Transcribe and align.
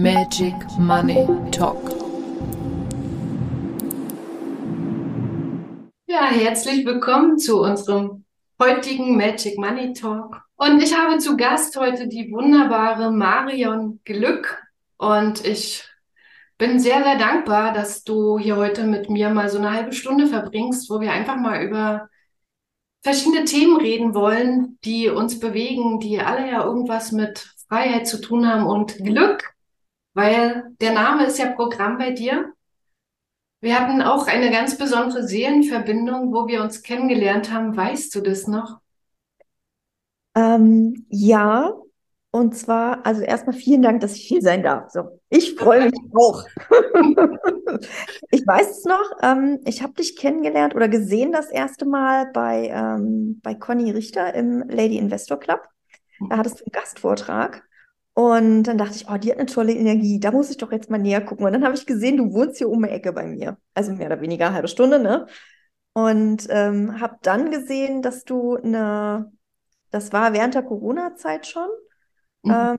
Magic 0.00 0.54
Money 0.78 1.26
Talk. 1.50 1.90
Ja, 6.06 6.26
herzlich 6.26 6.86
willkommen 6.86 7.36
zu 7.36 7.60
unserem 7.60 8.24
heutigen 8.62 9.16
Magic 9.16 9.58
Money 9.58 9.94
Talk. 9.94 10.42
Und 10.54 10.80
ich 10.80 10.96
habe 10.96 11.18
zu 11.18 11.36
Gast 11.36 11.76
heute 11.76 12.06
die 12.06 12.30
wunderbare 12.30 13.10
Marion 13.10 13.98
Glück. 14.04 14.62
Und 14.98 15.44
ich 15.44 15.82
bin 16.58 16.78
sehr, 16.78 17.02
sehr 17.02 17.18
dankbar, 17.18 17.72
dass 17.72 18.04
du 18.04 18.38
hier 18.38 18.56
heute 18.56 18.84
mit 18.84 19.10
mir 19.10 19.30
mal 19.30 19.48
so 19.48 19.58
eine 19.58 19.72
halbe 19.72 19.92
Stunde 19.92 20.28
verbringst, 20.28 20.88
wo 20.90 21.00
wir 21.00 21.10
einfach 21.10 21.36
mal 21.36 21.64
über 21.64 22.08
verschiedene 23.02 23.46
Themen 23.46 23.76
reden 23.78 24.14
wollen, 24.14 24.78
die 24.84 25.08
uns 25.08 25.40
bewegen, 25.40 25.98
die 25.98 26.20
alle 26.20 26.48
ja 26.48 26.64
irgendwas 26.64 27.10
mit 27.10 27.52
Freiheit 27.66 28.06
zu 28.06 28.20
tun 28.20 28.46
haben 28.46 28.64
und 28.64 28.98
Glück 28.98 29.57
weil 30.18 30.64
der 30.80 30.92
Name 30.94 31.26
ist 31.26 31.38
ja 31.38 31.52
Programm 31.52 31.96
bei 31.96 32.10
dir. 32.10 32.52
Wir 33.60 33.78
hatten 33.78 34.02
auch 34.02 34.26
eine 34.26 34.50
ganz 34.50 34.76
besondere 34.76 35.22
Seelenverbindung, 35.22 36.32
wo 36.32 36.48
wir 36.48 36.60
uns 36.60 36.82
kennengelernt 36.82 37.52
haben. 37.52 37.76
Weißt 37.76 38.12
du 38.16 38.20
das 38.20 38.48
noch? 38.48 38.80
Ähm, 40.34 41.06
ja, 41.08 41.72
und 42.32 42.56
zwar, 42.56 43.06
also 43.06 43.22
erstmal 43.22 43.54
vielen 43.54 43.82
Dank, 43.82 44.00
dass 44.00 44.16
ich 44.16 44.26
hier 44.26 44.42
sein 44.42 44.64
darf. 44.64 44.90
So, 44.90 45.20
ich 45.28 45.54
freue 45.54 45.84
mich 45.84 46.00
auch. 46.14 46.44
ich 48.32 48.44
weiß 48.44 48.70
es 48.78 48.84
noch, 48.86 49.12
ähm, 49.22 49.60
ich 49.66 49.84
habe 49.84 49.92
dich 49.92 50.16
kennengelernt 50.16 50.74
oder 50.74 50.88
gesehen 50.88 51.30
das 51.30 51.48
erste 51.48 51.86
Mal 51.86 52.26
bei, 52.32 52.70
ähm, 52.74 53.40
bei 53.44 53.54
Conny 53.54 53.92
Richter 53.92 54.34
im 54.34 54.68
Lady 54.68 54.98
Investor 54.98 55.38
Club. 55.38 55.62
Da 56.28 56.38
hattest 56.38 56.58
du 56.58 56.64
einen 56.64 56.72
Gastvortrag. 56.72 57.67
Und 58.18 58.64
dann 58.64 58.78
dachte 58.78 58.96
ich, 58.96 59.08
oh, 59.08 59.16
die 59.16 59.30
hat 59.30 59.38
eine 59.38 59.46
tolle 59.46 59.72
Energie, 59.72 60.18
da 60.18 60.32
muss 60.32 60.50
ich 60.50 60.56
doch 60.56 60.72
jetzt 60.72 60.90
mal 60.90 60.98
näher 60.98 61.20
gucken. 61.20 61.46
Und 61.46 61.52
dann 61.52 61.62
habe 61.62 61.76
ich 61.76 61.86
gesehen, 61.86 62.16
du 62.16 62.32
wohnst 62.32 62.58
hier 62.58 62.68
um 62.68 62.82
die 62.82 62.88
Ecke 62.88 63.12
bei 63.12 63.24
mir. 63.24 63.58
Also 63.74 63.92
mehr 63.92 64.08
oder 64.08 64.20
weniger 64.20 64.46
eine 64.46 64.56
halbe 64.56 64.66
Stunde, 64.66 64.98
ne? 64.98 65.28
Und 65.92 66.48
ähm, 66.50 67.00
habe 67.00 67.18
dann 67.22 67.52
gesehen, 67.52 68.02
dass 68.02 68.24
du 68.24 68.56
eine, 68.56 69.30
das 69.92 70.12
war 70.12 70.32
während 70.32 70.56
der 70.56 70.64
Corona-Zeit 70.64 71.46
schon, 71.46 71.68
mhm. 72.42 72.50
ähm, 72.50 72.76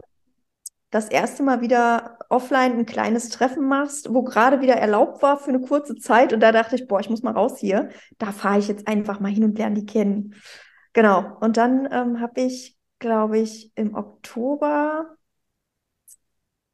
das 0.90 1.08
erste 1.08 1.42
Mal 1.42 1.62
wieder 1.62 2.20
offline 2.28 2.74
ein 2.74 2.86
kleines 2.86 3.30
Treffen 3.30 3.66
machst, 3.66 4.14
wo 4.14 4.24
gerade 4.24 4.60
wieder 4.60 4.76
erlaubt 4.76 5.22
war 5.22 5.38
für 5.38 5.52
eine 5.52 5.62
kurze 5.62 5.96
Zeit. 5.96 6.34
Und 6.34 6.42
da 6.42 6.52
dachte 6.52 6.76
ich, 6.76 6.86
boah, 6.86 7.00
ich 7.00 7.10
muss 7.10 7.24
mal 7.24 7.32
raus 7.32 7.58
hier. 7.60 7.88
Da 8.18 8.34
fahre 8.34 8.60
ich 8.60 8.68
jetzt 8.68 8.90
einfach 8.90 9.22
mal 9.22 9.32
hin 9.32 9.46
und 9.46 9.58
lerne 9.58 9.76
die 9.76 9.86
kennen. 9.86 10.36
Genau. 10.92 11.38
Und 11.40 11.56
dann 11.56 11.88
ähm, 11.94 12.20
habe 12.20 12.42
ich, 12.42 12.78
glaube 13.00 13.40
ich, 13.40 13.72
im 13.76 13.96
Oktober 13.96 15.16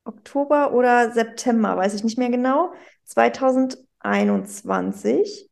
Oktober 0.06 0.73
oder 0.73 1.11
September, 1.11 1.78
weiß 1.78 1.94
ich 1.95 2.03
nicht 2.03 2.17
mehr 2.17 2.30
genau, 2.30 2.73
2021 3.03 5.50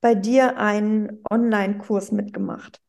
bei 0.00 0.14
dir 0.14 0.58
einen 0.58 1.22
Online-Kurs 1.30 2.12
mitgemacht. 2.12 2.80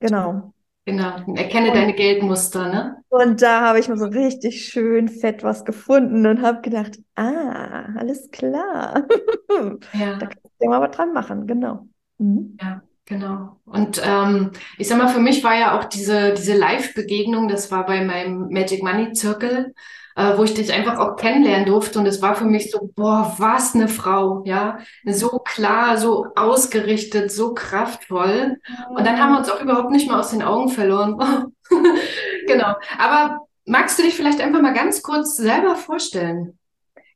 Genau. 0.00 0.52
Genau, 0.84 1.16
erkenne 1.34 1.70
und, 1.70 1.74
deine 1.74 1.94
Geldmuster, 1.94 2.68
ne? 2.68 3.02
Und 3.08 3.42
da 3.42 3.62
habe 3.62 3.80
ich 3.80 3.88
mir 3.88 3.96
so 3.96 4.06
richtig 4.06 4.66
schön 4.66 5.08
fett 5.08 5.42
was 5.42 5.64
gefunden 5.64 6.26
und 6.26 6.42
habe 6.42 6.60
gedacht, 6.60 6.98
ah, 7.16 7.86
alles 7.96 8.30
klar. 8.30 9.06
Ja. 9.92 10.18
da 10.18 10.26
kannst 10.26 10.44
du 10.44 10.64
ja 10.64 10.68
mal 10.68 10.80
was 10.80 10.94
dran 10.94 11.12
machen, 11.12 11.46
genau. 11.46 11.88
Mhm. 12.18 12.56
Ja. 12.60 12.82
Genau. 13.06 13.56
Und 13.64 14.02
ähm, 14.04 14.50
ich 14.78 14.88
sag 14.88 14.98
mal, 14.98 15.06
für 15.06 15.20
mich 15.20 15.44
war 15.44 15.56
ja 15.56 15.78
auch 15.78 15.84
diese, 15.84 16.34
diese 16.34 16.56
Live-Begegnung, 16.56 17.46
das 17.46 17.70
war 17.70 17.86
bei 17.86 18.04
meinem 18.04 18.48
Magic 18.48 18.82
Money 18.82 19.14
Circle, 19.14 19.74
äh, 20.16 20.36
wo 20.36 20.42
ich 20.42 20.54
dich 20.54 20.72
einfach 20.72 20.98
auch 20.98 21.14
kennenlernen 21.14 21.66
durfte. 21.66 22.00
Und 22.00 22.06
es 22.06 22.20
war 22.20 22.34
für 22.34 22.46
mich 22.46 22.72
so, 22.72 22.90
boah, 22.96 23.36
was 23.38 23.76
eine 23.76 23.86
Frau, 23.86 24.42
ja. 24.44 24.78
So 25.04 25.38
klar, 25.38 25.98
so 25.98 26.26
ausgerichtet, 26.34 27.30
so 27.30 27.54
kraftvoll. 27.54 28.56
Und 28.90 29.06
dann 29.06 29.20
haben 29.20 29.34
wir 29.34 29.38
uns 29.38 29.50
auch 29.50 29.62
überhaupt 29.62 29.92
nicht 29.92 30.08
mehr 30.08 30.18
aus 30.18 30.30
den 30.30 30.42
Augen 30.42 30.68
verloren. 30.68 31.52
genau. 32.48 32.74
Aber 32.98 33.46
magst 33.66 34.00
du 34.00 34.02
dich 34.02 34.16
vielleicht 34.16 34.40
einfach 34.40 34.62
mal 34.62 34.74
ganz 34.74 35.00
kurz 35.02 35.36
selber 35.36 35.76
vorstellen? 35.76 36.58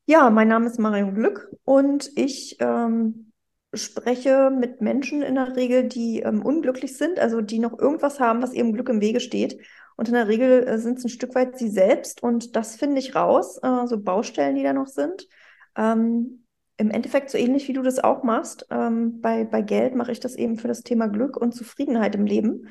Ja, 0.06 0.30
mein 0.30 0.48
Name 0.48 0.66
ist 0.66 0.78
Marion 0.78 1.14
Glück 1.16 1.48
und 1.64 2.10
ich 2.14 2.56
ähm, 2.60 3.29
spreche 3.72 4.50
mit 4.50 4.80
Menschen 4.80 5.22
in 5.22 5.36
der 5.36 5.56
Regel, 5.56 5.84
die 5.84 6.20
ähm, 6.20 6.42
unglücklich 6.42 6.96
sind, 6.96 7.18
also 7.18 7.40
die 7.40 7.58
noch 7.58 7.78
irgendwas 7.78 8.18
haben, 8.18 8.42
was 8.42 8.52
ihrem 8.52 8.72
Glück 8.72 8.88
im 8.88 9.00
Wege 9.00 9.20
steht. 9.20 9.60
Und 9.96 10.08
in 10.08 10.14
der 10.14 10.28
Regel 10.28 10.66
äh, 10.66 10.78
sind 10.78 10.98
es 10.98 11.04
ein 11.04 11.10
Stück 11.10 11.34
weit 11.34 11.58
sie 11.58 11.68
selbst 11.68 12.22
und 12.22 12.56
das 12.56 12.76
finde 12.76 12.98
ich 12.98 13.14
raus, 13.14 13.58
äh, 13.62 13.86
so 13.86 14.00
Baustellen, 14.00 14.56
die 14.56 14.62
da 14.62 14.72
noch 14.72 14.88
sind. 14.88 15.28
Ähm, 15.76 16.44
Im 16.78 16.90
Endeffekt 16.90 17.30
so 17.30 17.38
ähnlich 17.38 17.68
wie 17.68 17.74
du 17.74 17.82
das 17.82 17.98
auch 17.98 18.22
machst. 18.22 18.66
Ähm, 18.70 19.20
bei, 19.20 19.44
bei 19.44 19.62
Geld 19.62 19.94
mache 19.94 20.12
ich 20.12 20.20
das 20.20 20.34
eben 20.34 20.56
für 20.56 20.68
das 20.68 20.82
Thema 20.82 21.06
Glück 21.06 21.36
und 21.36 21.54
Zufriedenheit 21.54 22.14
im 22.14 22.26
Leben. 22.26 22.68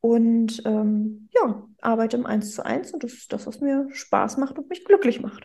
Und 0.00 0.62
ähm, 0.66 1.30
ja, 1.32 1.66
arbeite 1.80 2.18
im 2.18 2.26
Eins 2.26 2.54
zu 2.54 2.62
eins 2.62 2.92
und 2.92 3.02
das 3.02 3.14
ist 3.14 3.32
das, 3.32 3.46
was 3.46 3.60
mir 3.60 3.86
Spaß 3.90 4.36
macht 4.36 4.58
und 4.58 4.68
mich 4.68 4.84
glücklich 4.84 5.22
macht. 5.22 5.44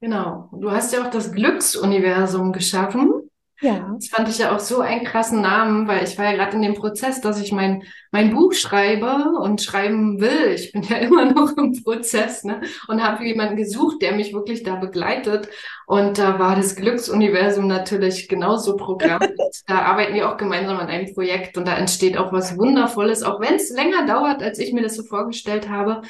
Genau. 0.00 0.48
Du 0.52 0.70
hast 0.70 0.92
ja 0.92 1.04
auch 1.04 1.10
das 1.10 1.32
Glücksuniversum 1.32 2.52
geschaffen. 2.52 3.27
Ja. 3.60 3.90
Das 3.94 4.08
fand 4.08 4.28
ich 4.28 4.38
ja 4.38 4.54
auch 4.54 4.60
so 4.60 4.80
einen 4.80 5.04
krassen 5.04 5.40
Namen, 5.40 5.88
weil 5.88 6.04
ich 6.04 6.16
war 6.16 6.26
ja 6.26 6.32
gerade 6.32 6.54
in 6.54 6.62
dem 6.62 6.74
Prozess, 6.74 7.20
dass 7.20 7.40
ich 7.40 7.50
mein, 7.50 7.82
mein 8.12 8.32
Buch 8.32 8.52
schreibe 8.52 9.32
und 9.40 9.60
schreiben 9.60 10.20
will. 10.20 10.52
Ich 10.54 10.70
bin 10.70 10.84
ja 10.84 10.96
immer 10.98 11.32
noch 11.32 11.56
im 11.56 11.82
Prozess, 11.82 12.44
ne? 12.44 12.60
Und 12.86 13.02
habe 13.02 13.24
jemanden 13.24 13.56
gesucht, 13.56 14.00
der 14.00 14.12
mich 14.12 14.32
wirklich 14.32 14.62
da 14.62 14.76
begleitet. 14.76 15.48
Und 15.86 16.18
da 16.18 16.38
war 16.38 16.54
das 16.54 16.76
Glücksuniversum 16.76 17.66
natürlich 17.66 18.28
genauso 18.28 18.76
Programm. 18.76 19.20
da 19.66 19.82
arbeiten 19.82 20.14
wir 20.14 20.30
auch 20.30 20.36
gemeinsam 20.36 20.78
an 20.78 20.88
einem 20.88 21.12
Projekt 21.12 21.58
und 21.58 21.66
da 21.66 21.76
entsteht 21.76 22.16
auch 22.16 22.32
was 22.32 22.56
Wundervolles, 22.56 23.24
auch 23.24 23.40
wenn 23.40 23.54
es 23.54 23.70
länger 23.70 24.06
dauert, 24.06 24.40
als 24.40 24.60
ich 24.60 24.72
mir 24.72 24.82
das 24.82 24.94
so 24.94 25.02
vorgestellt 25.02 25.68
habe. 25.68 26.02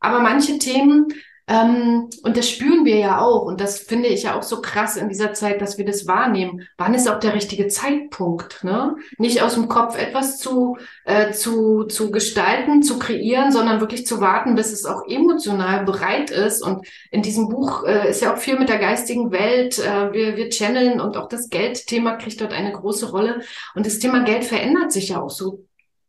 Aber 0.00 0.20
manche 0.20 0.58
Themen 0.58 1.08
ähm, 1.46 2.08
und 2.22 2.38
das 2.38 2.48
spüren 2.48 2.86
wir 2.86 2.96
ja 2.96 3.20
auch. 3.20 3.42
Und 3.42 3.60
das 3.60 3.78
finde 3.78 4.08
ich 4.08 4.22
ja 4.22 4.38
auch 4.38 4.42
so 4.42 4.62
krass 4.62 4.96
in 4.96 5.10
dieser 5.10 5.34
Zeit, 5.34 5.60
dass 5.60 5.76
wir 5.76 5.84
das 5.84 6.06
wahrnehmen. 6.06 6.66
Wann 6.78 6.94
ist 6.94 7.08
auch 7.08 7.20
der 7.20 7.34
richtige 7.34 7.68
Zeitpunkt? 7.68 8.64
Ne? 8.64 8.96
Nicht 9.18 9.42
aus 9.42 9.54
dem 9.54 9.68
Kopf 9.68 9.98
etwas 9.98 10.38
zu, 10.38 10.78
äh, 11.04 11.32
zu, 11.32 11.84
zu 11.84 12.10
gestalten, 12.10 12.82
zu 12.82 12.98
kreieren, 12.98 13.52
sondern 13.52 13.80
wirklich 13.80 14.06
zu 14.06 14.20
warten, 14.22 14.54
bis 14.54 14.72
es 14.72 14.86
auch 14.86 15.02
emotional 15.06 15.84
bereit 15.84 16.30
ist. 16.30 16.62
Und 16.62 16.86
in 17.10 17.20
diesem 17.20 17.50
Buch 17.50 17.84
äh, 17.84 18.08
ist 18.08 18.22
ja 18.22 18.32
auch 18.32 18.38
viel 18.38 18.58
mit 18.58 18.70
der 18.70 18.78
geistigen 18.78 19.30
Welt. 19.30 19.78
Äh, 19.78 20.12
wir, 20.12 20.36
wir 20.36 20.48
channeln 20.48 20.98
und 20.98 21.18
auch 21.18 21.28
das 21.28 21.50
Geldthema 21.50 22.16
kriegt 22.16 22.40
dort 22.40 22.54
eine 22.54 22.72
große 22.72 23.10
Rolle. 23.10 23.42
Und 23.74 23.84
das 23.84 23.98
Thema 23.98 24.24
Geld 24.24 24.44
verändert 24.44 24.92
sich 24.92 25.10
ja 25.10 25.20
auch 25.20 25.30
so 25.30 25.64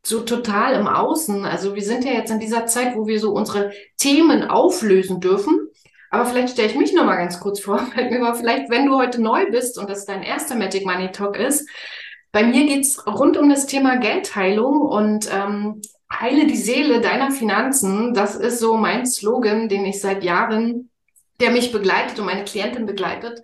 so 0.07 0.21
total 0.21 0.73
im 0.79 0.87
Außen. 0.87 1.45
Also 1.45 1.75
wir 1.75 1.81
sind 1.81 2.05
ja 2.05 2.11
jetzt 2.11 2.31
in 2.31 2.39
dieser 2.39 2.65
Zeit, 2.65 2.95
wo 2.95 3.07
wir 3.07 3.19
so 3.19 3.31
unsere 3.31 3.71
Themen 3.97 4.43
auflösen 4.43 5.19
dürfen. 5.19 5.67
Aber 6.11 6.25
vielleicht 6.25 6.53
stelle 6.53 6.69
ich 6.69 6.77
mich 6.77 6.93
noch 6.93 7.05
mal 7.05 7.17
ganz 7.17 7.39
kurz 7.39 7.59
vor, 7.59 7.79
vielleicht, 7.93 8.69
wenn 8.69 8.85
du 8.85 8.95
heute 8.95 9.21
neu 9.21 9.49
bist 9.49 9.77
und 9.77 9.89
das 9.89 10.05
dein 10.05 10.23
erster 10.23 10.55
Magic 10.55 10.85
Money 10.85 11.11
Talk 11.11 11.37
ist. 11.37 11.67
Bei 12.31 12.43
mir 12.43 12.65
geht's 12.65 13.05
rund 13.07 13.37
um 13.37 13.49
das 13.49 13.65
Thema 13.65 13.97
Geldheilung 13.97 14.81
und 14.81 15.29
ähm, 15.33 15.81
heile 16.11 16.45
die 16.45 16.57
Seele 16.57 17.01
deiner 17.01 17.31
Finanzen. 17.31 18.13
Das 18.13 18.35
ist 18.35 18.59
so 18.59 18.77
mein 18.77 19.05
Slogan, 19.05 19.69
den 19.69 19.85
ich 19.85 20.01
seit 20.01 20.23
Jahren, 20.23 20.89
der 21.39 21.51
mich 21.51 21.71
begleitet 21.71 22.19
und 22.19 22.25
meine 22.25 22.43
Klientin 22.43 22.85
begleitet. 22.85 23.41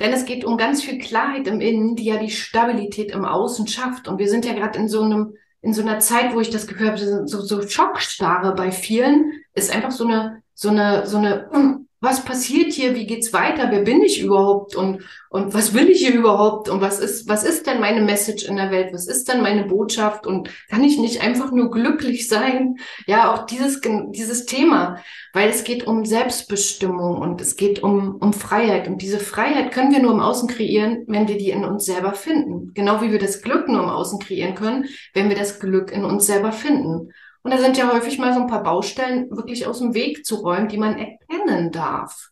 Denn 0.00 0.12
es 0.12 0.24
geht 0.24 0.44
um 0.44 0.56
ganz 0.56 0.82
viel 0.82 0.98
Klarheit 0.98 1.46
im 1.46 1.60
Innen, 1.60 1.94
die 1.94 2.06
ja 2.06 2.16
die 2.16 2.30
Stabilität 2.30 3.12
im 3.12 3.26
Außen 3.26 3.66
schafft. 3.66 4.08
Und 4.08 4.18
wir 4.18 4.28
sind 4.28 4.46
ja 4.46 4.54
gerade 4.54 4.78
in 4.78 4.88
so 4.88 5.02
einem 5.02 5.34
in 5.62 5.74
so 5.74 5.82
einer 5.82 5.98
Zeit, 6.00 6.34
wo 6.34 6.40
ich 6.40 6.50
das 6.50 6.66
Gefühl 6.66 6.88
habe, 6.88 7.26
so, 7.26 7.40
so 7.40 7.66
Schockstarre 7.66 8.54
bei 8.54 8.72
vielen, 8.72 9.32
ist 9.54 9.74
einfach 9.74 9.90
so 9.90 10.06
eine, 10.06 10.42
so 10.54 10.70
eine, 10.70 11.06
so 11.06 11.18
eine, 11.18 11.79
was 12.02 12.24
passiert 12.24 12.72
hier? 12.72 12.94
Wie 12.94 13.06
geht's 13.06 13.34
weiter? 13.34 13.70
Wer 13.70 13.82
bin 13.82 14.02
ich 14.02 14.22
überhaupt? 14.22 14.74
Und, 14.74 15.02
und 15.28 15.52
was 15.52 15.74
will 15.74 15.90
ich 15.90 15.98
hier 15.98 16.14
überhaupt? 16.14 16.70
Und 16.70 16.80
was 16.80 16.98
ist, 16.98 17.28
was 17.28 17.44
ist 17.44 17.66
denn 17.66 17.78
meine 17.78 18.00
Message 18.00 18.44
in 18.44 18.56
der 18.56 18.70
Welt? 18.70 18.94
Was 18.94 19.06
ist 19.06 19.28
denn 19.28 19.42
meine 19.42 19.64
Botschaft? 19.64 20.26
Und 20.26 20.48
kann 20.70 20.82
ich 20.82 20.98
nicht 20.98 21.22
einfach 21.22 21.52
nur 21.52 21.70
glücklich 21.70 22.26
sein? 22.26 22.76
Ja, 23.06 23.34
auch 23.34 23.44
dieses, 23.44 23.82
dieses 23.82 24.46
Thema, 24.46 24.96
weil 25.34 25.50
es 25.50 25.62
geht 25.62 25.86
um 25.86 26.06
Selbstbestimmung 26.06 27.18
und 27.18 27.38
es 27.42 27.56
geht 27.56 27.82
um, 27.82 28.16
um 28.16 28.32
Freiheit. 28.32 28.88
Und 28.88 29.02
diese 29.02 29.18
Freiheit 29.18 29.70
können 29.70 29.92
wir 29.92 30.00
nur 30.00 30.12
im 30.12 30.20
Außen 30.20 30.48
kreieren, 30.48 31.04
wenn 31.06 31.28
wir 31.28 31.36
die 31.36 31.50
in 31.50 31.64
uns 31.66 31.84
selber 31.84 32.14
finden. 32.14 32.72
Genau 32.72 33.02
wie 33.02 33.12
wir 33.12 33.18
das 33.18 33.42
Glück 33.42 33.68
nur 33.68 33.82
im 33.82 33.90
Außen 33.90 34.18
kreieren 34.20 34.54
können, 34.54 34.86
wenn 35.12 35.28
wir 35.28 35.36
das 35.36 35.60
Glück 35.60 35.92
in 35.92 36.06
uns 36.06 36.24
selber 36.24 36.52
finden. 36.52 37.10
Und 37.42 37.52
da 37.52 37.58
sind 37.58 37.76
ja 37.76 37.92
häufig 37.92 38.18
mal 38.18 38.34
so 38.34 38.40
ein 38.40 38.46
paar 38.46 38.62
Baustellen 38.62 39.30
wirklich 39.30 39.66
aus 39.66 39.78
dem 39.78 39.94
Weg 39.94 40.26
zu 40.26 40.36
räumen, 40.36 40.68
die 40.68 40.78
man 40.78 40.98
erkennen 40.98 41.72
darf. 41.72 42.30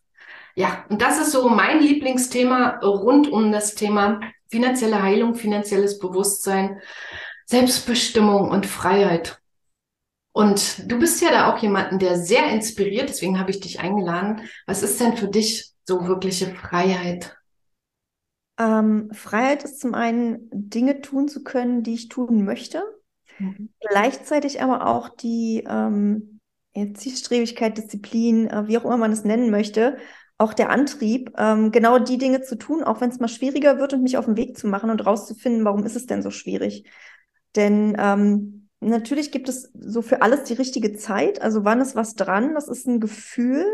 Ja, 0.55 0.85
und 0.89 1.01
das 1.01 1.19
ist 1.19 1.31
so 1.31 1.49
mein 1.49 1.79
Lieblingsthema 1.79 2.79
rund 2.79 3.31
um 3.31 3.51
das 3.51 3.75
Thema 3.75 4.19
finanzielle 4.49 5.01
Heilung, 5.01 5.35
finanzielles 5.35 5.99
Bewusstsein, 5.99 6.81
Selbstbestimmung 7.45 8.49
und 8.49 8.65
Freiheit. 8.65 9.39
Und 10.31 10.89
du 10.91 10.99
bist 10.99 11.21
ja 11.21 11.31
da 11.31 11.51
auch 11.51 11.57
jemanden, 11.59 11.99
der 11.99 12.17
sehr 12.17 12.47
inspiriert, 12.51 13.09
deswegen 13.09 13.39
habe 13.39 13.51
ich 13.51 13.59
dich 13.59 13.79
eingeladen. 13.79 14.41
Was 14.67 14.83
ist 14.83 14.99
denn 14.99 15.17
für 15.17 15.27
dich 15.27 15.71
so 15.85 16.07
wirkliche 16.07 16.53
Freiheit? 16.53 17.35
Ähm, 18.59 19.09
Freiheit 19.13 19.63
ist 19.63 19.79
zum 19.79 19.95
einen, 19.95 20.49
Dinge 20.51 21.01
tun 21.01 21.27
zu 21.27 21.43
können, 21.43 21.81
die 21.81 21.93
ich 21.93 22.09
tun 22.09 22.43
möchte. 22.43 22.83
Mhm. 23.39 23.69
Gleichzeitig 23.79 24.61
aber 24.61 24.87
auch 24.87 25.09
die 25.09 25.63
ähm, 25.67 26.39
Zielstrebigkeit, 26.73 27.77
Disziplin, 27.77 28.47
äh, 28.47 28.67
wie 28.67 28.77
auch 28.77 28.85
immer 28.85 28.97
man 28.97 29.11
es 29.11 29.23
nennen 29.23 29.49
möchte, 29.49 29.97
auch 30.37 30.53
der 30.53 30.69
Antrieb, 30.69 31.33
ähm, 31.37 31.71
genau 31.71 31.99
die 31.99 32.17
Dinge 32.17 32.41
zu 32.41 32.57
tun, 32.57 32.83
auch 32.83 33.01
wenn 33.01 33.09
es 33.09 33.19
mal 33.19 33.27
schwieriger 33.27 33.77
wird 33.77 33.93
und 33.93 34.03
mich 34.03 34.17
auf 34.17 34.25
den 34.25 34.37
Weg 34.37 34.57
zu 34.57 34.67
machen 34.67 34.89
und 34.89 35.05
rauszufinden, 35.05 35.65
warum 35.65 35.83
ist 35.83 35.95
es 35.95 36.05
denn 36.05 36.21
so 36.21 36.31
schwierig. 36.31 36.89
Denn 37.55 37.97
ähm, 37.99 38.69
natürlich 38.79 39.31
gibt 39.31 39.49
es 39.49 39.69
so 39.73 40.01
für 40.01 40.21
alles 40.21 40.43
die 40.43 40.53
richtige 40.53 40.95
Zeit. 40.95 41.41
Also 41.41 41.65
wann 41.65 41.81
ist 41.81 41.95
was 41.95 42.15
dran? 42.15 42.53
Das 42.53 42.69
ist 42.69 42.87
ein 42.87 43.01
Gefühl. 43.01 43.65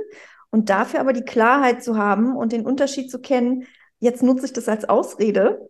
Und 0.50 0.70
dafür 0.70 1.02
aber 1.02 1.14
die 1.14 1.26
Klarheit 1.26 1.84
zu 1.84 1.98
haben 1.98 2.36
und 2.36 2.52
den 2.52 2.66
Unterschied 2.66 3.12
zu 3.12 3.20
kennen, 3.20 3.66
jetzt 4.00 4.24
nutze 4.24 4.46
ich 4.46 4.54
das 4.54 4.68
als 4.68 4.88
Ausrede, 4.88 5.70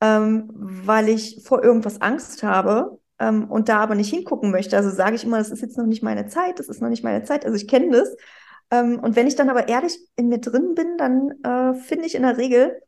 ähm, 0.00 0.50
weil 0.52 1.08
ich 1.08 1.42
vor 1.44 1.64
irgendwas 1.64 2.00
Angst 2.00 2.42
habe 2.42 3.00
ähm, 3.18 3.50
und 3.50 3.68
da 3.68 3.78
aber 3.78 3.94
nicht 3.94 4.10
hingucken 4.10 4.50
möchte. 4.50 4.76
Also 4.76 4.90
sage 4.90 5.16
ich 5.16 5.24
immer, 5.24 5.38
das 5.38 5.50
ist 5.50 5.62
jetzt 5.62 5.78
noch 5.78 5.86
nicht 5.86 6.02
meine 6.02 6.26
Zeit, 6.28 6.58
das 6.58 6.68
ist 6.68 6.80
noch 6.80 6.88
nicht 6.88 7.04
meine 7.04 7.24
Zeit. 7.24 7.44
Also 7.44 7.56
ich 7.56 7.68
kenne 7.68 7.90
das. 7.90 8.16
Ähm, 8.70 8.98
und 9.00 9.16
wenn 9.16 9.26
ich 9.26 9.36
dann 9.36 9.50
aber 9.50 9.68
ehrlich 9.68 9.98
in 10.16 10.28
mir 10.28 10.38
drin 10.38 10.74
bin, 10.74 10.96
dann 10.98 11.30
äh, 11.42 11.74
finde 11.74 12.06
ich 12.06 12.14
in 12.14 12.22
der 12.22 12.36
Regel, 12.38 12.80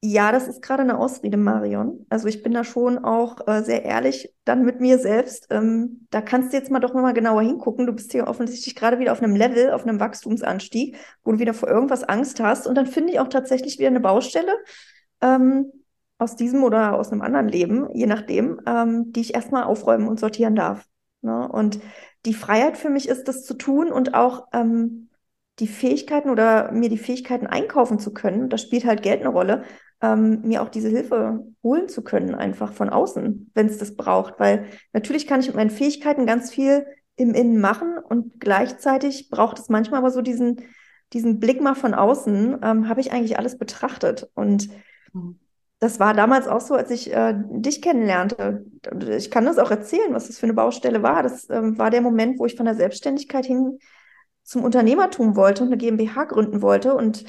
ja, 0.00 0.30
das 0.30 0.46
ist 0.46 0.62
gerade 0.62 0.82
eine 0.82 0.96
Ausrede, 0.96 1.36
Marion. 1.36 2.06
Also 2.08 2.28
ich 2.28 2.44
bin 2.44 2.52
da 2.52 2.62
schon 2.62 2.98
auch 2.98 3.48
äh, 3.48 3.64
sehr 3.64 3.84
ehrlich 3.84 4.32
dann 4.44 4.64
mit 4.64 4.80
mir 4.80 4.98
selbst. 4.98 5.48
Ähm, 5.50 6.06
da 6.10 6.20
kannst 6.20 6.52
du 6.52 6.56
jetzt 6.56 6.70
mal 6.70 6.78
doch 6.78 6.94
mal 6.94 7.12
genauer 7.12 7.42
hingucken. 7.42 7.84
Du 7.84 7.92
bist 7.92 8.12
hier 8.12 8.28
offensichtlich 8.28 8.76
gerade 8.76 9.00
wieder 9.00 9.10
auf 9.10 9.20
einem 9.22 9.34
Level, 9.34 9.72
auf 9.72 9.82
einem 9.82 9.98
Wachstumsanstieg, 9.98 10.96
wo 11.24 11.32
du 11.32 11.40
wieder 11.40 11.52
vor 11.52 11.68
irgendwas 11.68 12.04
Angst 12.04 12.38
hast. 12.38 12.68
Und 12.68 12.76
dann 12.76 12.86
finde 12.86 13.12
ich 13.12 13.18
auch 13.18 13.28
tatsächlich 13.28 13.78
wieder 13.78 13.88
eine 13.88 13.98
Baustelle 13.98 14.52
ähm, 15.20 15.72
aus 16.18 16.34
diesem 16.34 16.64
oder 16.64 16.94
aus 16.94 17.12
einem 17.12 17.22
anderen 17.22 17.48
Leben, 17.48 17.88
je 17.94 18.06
nachdem, 18.06 18.60
ähm, 18.66 19.12
die 19.12 19.20
ich 19.20 19.34
erstmal 19.34 19.64
aufräumen 19.64 20.08
und 20.08 20.18
sortieren 20.18 20.56
darf. 20.56 20.84
Ne? 21.22 21.48
Und 21.48 21.80
die 22.26 22.34
Freiheit 22.34 22.76
für 22.76 22.90
mich 22.90 23.08
ist, 23.08 23.28
das 23.28 23.44
zu 23.44 23.54
tun 23.54 23.90
und 23.92 24.14
auch 24.14 24.48
ähm, 24.52 25.08
die 25.60 25.68
Fähigkeiten 25.68 26.30
oder 26.30 26.72
mir 26.72 26.88
die 26.88 26.98
Fähigkeiten 26.98 27.46
einkaufen 27.46 27.98
zu 27.98 28.12
können. 28.12 28.48
Da 28.48 28.58
spielt 28.58 28.84
halt 28.84 29.02
Geld 29.02 29.20
eine 29.20 29.30
Rolle, 29.30 29.62
ähm, 30.00 30.42
mir 30.42 30.62
auch 30.62 30.68
diese 30.68 30.88
Hilfe 30.88 31.44
holen 31.62 31.88
zu 31.88 32.02
können, 32.02 32.34
einfach 32.34 32.72
von 32.72 32.90
außen, 32.90 33.50
wenn 33.54 33.66
es 33.66 33.78
das 33.78 33.96
braucht. 33.96 34.34
Weil 34.38 34.66
natürlich 34.92 35.26
kann 35.26 35.40
ich 35.40 35.46
mit 35.46 35.56
meinen 35.56 35.70
Fähigkeiten 35.70 36.26
ganz 36.26 36.50
viel 36.50 36.86
im 37.16 37.34
Innen 37.34 37.60
machen 37.60 37.98
und 37.98 38.40
gleichzeitig 38.40 39.30
braucht 39.30 39.58
es 39.58 39.68
manchmal 39.68 39.98
aber 39.98 40.10
so 40.10 40.22
diesen, 40.22 40.62
diesen 41.12 41.40
Blick 41.40 41.60
mal 41.60 41.74
von 41.74 41.94
außen, 41.94 42.58
ähm, 42.62 42.88
habe 42.88 43.00
ich 43.00 43.12
eigentlich 43.12 43.38
alles 43.38 43.58
betrachtet. 43.58 44.28
Und 44.34 44.68
mhm 45.12 45.38
das 45.80 46.00
war 46.00 46.12
damals 46.12 46.48
auch 46.48 46.60
so, 46.60 46.74
als 46.74 46.90
ich 46.90 47.12
äh, 47.12 47.34
dich 47.36 47.80
kennenlernte. 47.82 48.64
Ich 49.10 49.30
kann 49.30 49.44
das 49.44 49.58
auch 49.58 49.70
erzählen, 49.70 50.12
was 50.12 50.26
das 50.26 50.38
für 50.38 50.46
eine 50.46 50.54
Baustelle 50.54 51.02
war. 51.02 51.22
Das 51.22 51.48
ähm, 51.50 51.78
war 51.78 51.90
der 51.90 52.00
Moment, 52.00 52.38
wo 52.38 52.46
ich 52.46 52.56
von 52.56 52.66
der 52.66 52.74
Selbstständigkeit 52.74 53.46
hin 53.46 53.78
zum 54.42 54.64
Unternehmertum 54.64 55.36
wollte 55.36 55.62
und 55.62 55.68
eine 55.68 55.76
GmbH 55.76 56.24
gründen 56.24 56.62
wollte. 56.62 56.94
Und 56.94 57.24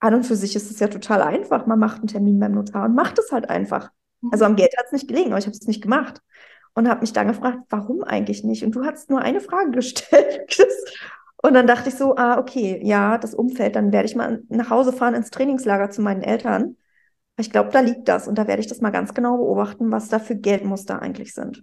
an 0.00 0.14
und 0.14 0.24
für 0.24 0.34
sich 0.34 0.56
ist 0.56 0.70
es 0.70 0.80
ja 0.80 0.88
total 0.88 1.22
einfach. 1.22 1.66
Man 1.66 1.78
macht 1.78 1.98
einen 1.98 2.08
Termin 2.08 2.40
beim 2.40 2.52
Notar 2.52 2.86
und 2.86 2.96
macht 2.96 3.20
es 3.20 3.30
halt 3.30 3.48
einfach. 3.48 3.90
Mhm. 4.20 4.30
Also 4.32 4.46
am 4.46 4.56
Geld 4.56 4.76
hat 4.76 4.86
es 4.86 4.92
nicht 4.92 5.06
gelegen, 5.06 5.30
aber 5.30 5.38
ich 5.38 5.46
habe 5.46 5.56
es 5.56 5.66
nicht 5.68 5.82
gemacht. 5.82 6.20
Und 6.74 6.88
habe 6.88 7.02
mich 7.02 7.12
dann 7.12 7.28
gefragt, 7.28 7.58
warum 7.68 8.02
eigentlich 8.02 8.42
nicht? 8.42 8.64
Und 8.64 8.74
du 8.74 8.84
hast 8.84 9.10
nur 9.10 9.20
eine 9.20 9.40
Frage 9.40 9.70
gestellt. 9.72 10.66
und 11.40 11.54
dann 11.54 11.68
dachte 11.68 11.90
ich 11.90 11.94
so, 11.94 12.16
ah, 12.16 12.38
okay, 12.38 12.80
ja, 12.82 13.16
das 13.18 13.32
Umfeld, 13.32 13.76
dann 13.76 13.92
werde 13.92 14.06
ich 14.06 14.16
mal 14.16 14.42
nach 14.48 14.70
Hause 14.70 14.92
fahren 14.92 15.14
ins 15.14 15.30
Trainingslager 15.30 15.90
zu 15.90 16.02
meinen 16.02 16.22
Eltern 16.22 16.76
ich 17.36 17.50
glaube, 17.50 17.70
da 17.70 17.80
liegt 17.80 18.08
das 18.08 18.28
und 18.28 18.36
da 18.36 18.46
werde 18.46 18.60
ich 18.60 18.66
das 18.66 18.80
mal 18.80 18.90
ganz 18.90 19.14
genau 19.14 19.36
beobachten, 19.38 19.90
was 19.90 20.08
da 20.08 20.18
für 20.18 20.36
Geldmuster 20.36 21.00
eigentlich 21.00 21.34
sind. 21.34 21.62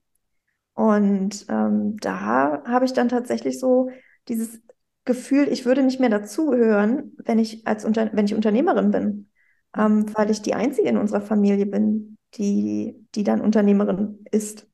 Und 0.74 1.45
ähm, 1.50 1.98
da 1.98 2.63
habe 2.66 2.86
ich 2.86 2.94
dann 2.94 3.10
tatsächlich 3.10 3.60
so 3.60 3.89
dieses 4.27 4.62
Gefühl, 5.06 5.48
ich 5.50 5.66
würde 5.66 5.83
nicht 5.83 6.00
mehr 6.00 6.10
dazugehören, 6.10 7.16
wenn 7.18 7.39
ich 7.39 7.68
als 7.68 7.83
Unter 7.86 8.10
wenn 8.13 8.25
ich 8.25 8.36
Unternehmerin 8.36 8.92
bin, 8.92 9.30
ähm, 9.75 10.06
weil 10.16 10.30
ich 10.30 10.42
die 10.42 10.54
einzige 10.54 10.89
in 10.89 10.98
unserer 10.98 11.21
Familie 11.21 11.66
bin, 11.66 12.18
die 12.36 13.06
die 13.15 13.24
dann 13.24 13.42
Unternehmerin 13.42 14.24
ist. 14.31 14.68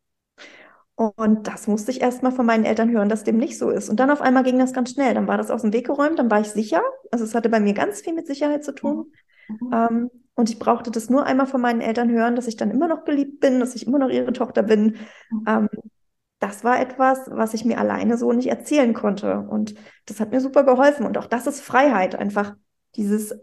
Und 0.96 1.48
das 1.48 1.68
musste 1.68 1.92
ich 1.92 2.02
erst 2.02 2.24
mal 2.24 2.32
von 2.32 2.46
meinen 2.46 2.64
Eltern 2.64 2.90
hören, 2.90 3.10
dass 3.10 3.26
dem 3.26 3.38
nicht 3.38 3.58
so 3.58 3.70
ist. 3.70 3.90
Und 3.90 4.00
dann 4.00 4.10
auf 4.10 4.22
einmal 4.22 4.44
ging 4.44 4.58
das 4.58 4.72
ganz 4.72 4.92
schnell. 4.92 5.14
Dann 5.14 5.28
war 5.28 5.38
das 5.38 5.52
aus 5.52 5.62
dem 5.62 5.74
Weg 5.74 5.88
geräumt, 5.88 6.20
dann 6.20 6.32
war 6.32 6.40
ich 6.40 6.48
sicher. 6.48 6.82
Also 7.12 7.26
es 7.26 7.36
hatte 7.36 7.50
bei 7.50 7.60
mir 7.60 7.74
ganz 7.74 8.02
viel 8.02 8.14
mit 8.14 8.28
Sicherheit 8.28 8.64
zu 8.64 8.74
tun. 8.74 9.12
Mhm. 9.50 9.74
Ähm, 9.74 10.10
und 10.36 10.50
ich 10.50 10.60
brauchte 10.60 10.92
das 10.92 11.10
nur 11.10 11.26
einmal 11.26 11.48
von 11.48 11.62
meinen 11.62 11.82
Eltern 11.82 12.12
hören, 12.12 12.36
dass 12.36 12.48
ich 12.48 12.58
dann 12.58 12.70
immer 12.70 12.88
noch 12.88 13.06
geliebt 13.06 13.40
bin, 13.40 13.62
dass 13.62 13.74
ich 13.74 13.88
immer 13.88 14.00
noch 14.00 14.10
ihre 14.10 14.34
Tochter 14.34 14.64
bin. 14.64 14.98
Mhm. 15.32 15.44
Ähm, 15.48 15.70
das 16.40 16.66
war 16.66 16.80
etwas, 16.80 17.20
was 17.32 17.54
ich 17.54 17.64
mir 17.64 17.80
alleine 17.80 18.18
so 18.18 18.34
nicht 18.34 18.50
erzählen 18.50 18.94
konnte. 18.94 19.40
Und 19.40 19.76
das 20.06 20.20
hat 20.20 20.32
mir 20.32 20.42
super 20.42 20.64
geholfen. 20.64 21.06
Und 21.06 21.18
auch 21.18 21.26
das 21.26 21.48
ist 21.48 21.62
Freiheit, 21.62 22.16
einfach 22.16 22.54
dieses, 22.96 23.34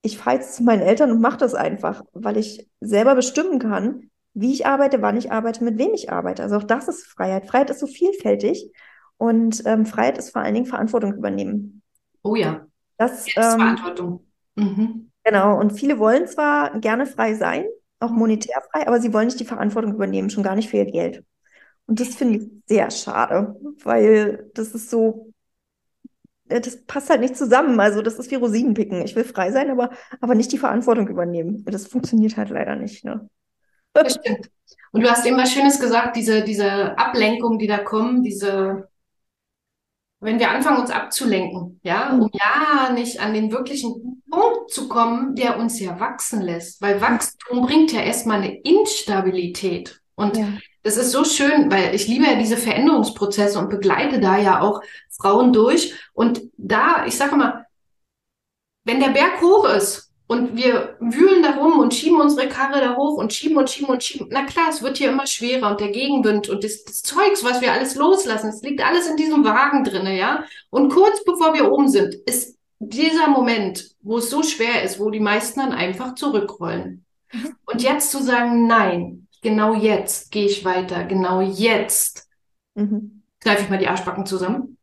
ich 0.00 0.16
fahre 0.16 0.36
jetzt 0.36 0.56
zu 0.56 0.62
meinen 0.62 0.80
Eltern 0.80 1.10
und 1.10 1.20
mache 1.20 1.36
das 1.36 1.54
einfach, 1.54 2.02
weil 2.14 2.38
ich 2.38 2.68
selber 2.80 3.14
bestimmen 3.14 3.58
kann, 3.58 4.10
wie 4.32 4.52
ich 4.52 4.64
arbeite, 4.66 5.02
wann 5.02 5.18
ich 5.18 5.30
arbeite, 5.30 5.62
mit 5.62 5.78
wem 5.78 5.92
ich 5.92 6.10
arbeite. 6.10 6.42
Also 6.42 6.56
auch 6.56 6.64
das 6.64 6.88
ist 6.88 7.04
Freiheit. 7.04 7.46
Freiheit 7.46 7.68
ist 7.68 7.80
so 7.80 7.86
vielfältig. 7.86 8.72
Und 9.18 9.62
ähm, 9.66 9.84
Freiheit 9.84 10.16
ist 10.16 10.30
vor 10.30 10.40
allen 10.40 10.54
Dingen 10.54 10.66
Verantwortung 10.66 11.14
übernehmen. 11.14 11.82
Oh 12.22 12.34
ja. 12.34 12.66
Das, 12.96 13.26
ähm, 13.36 13.42
Verantwortung. 13.42 14.26
Mhm. 14.56 15.11
Genau, 15.24 15.58
und 15.58 15.70
viele 15.72 15.98
wollen 15.98 16.26
zwar 16.26 16.78
gerne 16.80 17.06
frei 17.06 17.34
sein, 17.34 17.64
auch 18.00 18.10
monetär 18.10 18.60
frei, 18.72 18.86
aber 18.86 19.00
sie 19.00 19.12
wollen 19.12 19.26
nicht 19.26 19.40
die 19.40 19.44
Verantwortung 19.44 19.94
übernehmen, 19.94 20.30
schon 20.30 20.42
gar 20.42 20.56
nicht 20.56 20.68
für 20.68 20.78
ihr 20.78 20.86
Geld. 20.86 21.24
Und 21.86 22.00
das 22.00 22.14
finde 22.14 22.38
ich 22.38 22.50
sehr 22.66 22.90
schade, 22.90 23.56
weil 23.82 24.50
das 24.54 24.68
ist 24.68 24.90
so, 24.90 25.32
äh, 26.48 26.60
das 26.60 26.84
passt 26.84 27.10
halt 27.10 27.20
nicht 27.20 27.36
zusammen. 27.36 27.78
Also 27.80 28.02
das 28.02 28.18
ist 28.18 28.30
wie 28.30 28.36
Rosinenpicken. 28.36 29.02
Ich 29.02 29.16
will 29.16 29.24
frei 29.24 29.50
sein, 29.52 29.70
aber, 29.70 29.90
aber 30.20 30.34
nicht 30.34 30.52
die 30.52 30.58
Verantwortung 30.58 31.08
übernehmen. 31.08 31.64
Das 31.66 31.86
funktioniert 31.86 32.36
halt 32.36 32.50
leider 32.50 32.76
nicht. 32.76 33.04
Ne? 33.04 33.28
Das 33.94 34.14
stimmt. 34.14 34.50
Und 34.92 35.02
du 35.02 35.10
hast 35.10 35.26
eben 35.26 35.36
was 35.36 35.52
Schönes 35.52 35.80
gesagt, 35.80 36.16
diese, 36.16 36.42
diese 36.42 36.96
Ablenkung, 36.98 37.58
die 37.58 37.66
da 37.66 37.78
kommen, 37.78 38.22
diese 38.22 38.88
wenn 40.22 40.38
wir 40.38 40.50
anfangen, 40.50 40.80
uns 40.80 40.90
abzulenken, 40.90 41.80
ja, 41.82 42.12
um 42.12 42.20
mhm. 42.20 42.30
ja 42.32 42.92
nicht 42.92 43.20
an 43.20 43.34
den 43.34 43.50
wirklichen 43.50 44.22
Punkt 44.30 44.70
zu 44.70 44.88
kommen, 44.88 45.34
der 45.34 45.58
uns 45.58 45.80
ja 45.80 45.98
wachsen 45.98 46.40
lässt. 46.40 46.80
Weil 46.80 47.00
Wachstum 47.00 47.66
bringt 47.66 47.92
ja 47.92 48.00
erstmal 48.00 48.38
eine 48.38 48.56
Instabilität. 48.60 50.00
Und 50.14 50.36
ja. 50.36 50.46
das 50.84 50.96
ist 50.96 51.10
so 51.10 51.24
schön, 51.24 51.70
weil 51.72 51.92
ich 51.94 52.06
liebe 52.06 52.24
ja 52.24 52.36
diese 52.36 52.56
Veränderungsprozesse 52.56 53.58
und 53.58 53.68
begleite 53.68 54.20
da 54.20 54.38
ja 54.38 54.60
auch 54.60 54.80
Frauen 55.10 55.52
durch. 55.52 55.92
Und 56.12 56.42
da, 56.56 57.04
ich 57.04 57.16
sage 57.16 57.34
mal, 57.34 57.66
wenn 58.84 59.00
der 59.00 59.10
Berg 59.10 59.40
hoch 59.42 59.64
ist, 59.64 60.11
und 60.32 60.56
wir 60.56 60.96
wühlen 60.98 61.42
da 61.42 61.56
rum 61.56 61.78
und 61.78 61.92
schieben 61.92 62.18
unsere 62.18 62.48
Karre 62.48 62.80
da 62.80 62.96
hoch 62.96 63.18
und 63.18 63.34
schieben 63.34 63.58
und 63.58 63.68
schieben 63.68 63.90
und 63.90 64.02
schieben. 64.02 64.28
Na 64.30 64.46
klar, 64.46 64.70
es 64.70 64.80
wird 64.80 64.96
hier 64.96 65.10
immer 65.10 65.26
schwerer 65.26 65.70
und 65.70 65.78
der 65.78 65.90
Gegenwind 65.90 66.48
und 66.48 66.64
das, 66.64 66.84
das 66.84 67.02
Zeugs, 67.02 67.44
was 67.44 67.60
wir 67.60 67.70
alles 67.70 67.96
loslassen, 67.96 68.48
es 68.48 68.62
liegt 68.62 68.82
alles 68.82 69.06
in 69.08 69.16
diesem 69.16 69.44
Wagen 69.44 69.84
drinne, 69.84 70.16
ja. 70.16 70.44
Und 70.70 70.90
kurz 70.90 71.22
bevor 71.24 71.52
wir 71.52 71.70
oben 71.70 71.90
sind, 71.90 72.14
ist 72.14 72.58
dieser 72.78 73.28
Moment, 73.28 73.94
wo 74.00 74.16
es 74.16 74.30
so 74.30 74.42
schwer 74.42 74.82
ist, 74.82 74.98
wo 74.98 75.10
die 75.10 75.20
meisten 75.20 75.60
dann 75.60 75.72
einfach 75.72 76.14
zurückrollen. 76.14 77.04
Mhm. 77.30 77.56
Und 77.66 77.82
jetzt 77.82 78.10
zu 78.10 78.22
sagen, 78.22 78.66
nein, 78.66 79.28
genau 79.42 79.74
jetzt 79.74 80.32
gehe 80.32 80.46
ich 80.46 80.64
weiter, 80.64 81.04
genau 81.04 81.42
jetzt 81.42 82.26
mhm. 82.74 83.22
greife 83.38 83.64
ich 83.64 83.68
mal 83.68 83.78
die 83.78 83.88
Arschbacken 83.88 84.24
zusammen 84.24 84.78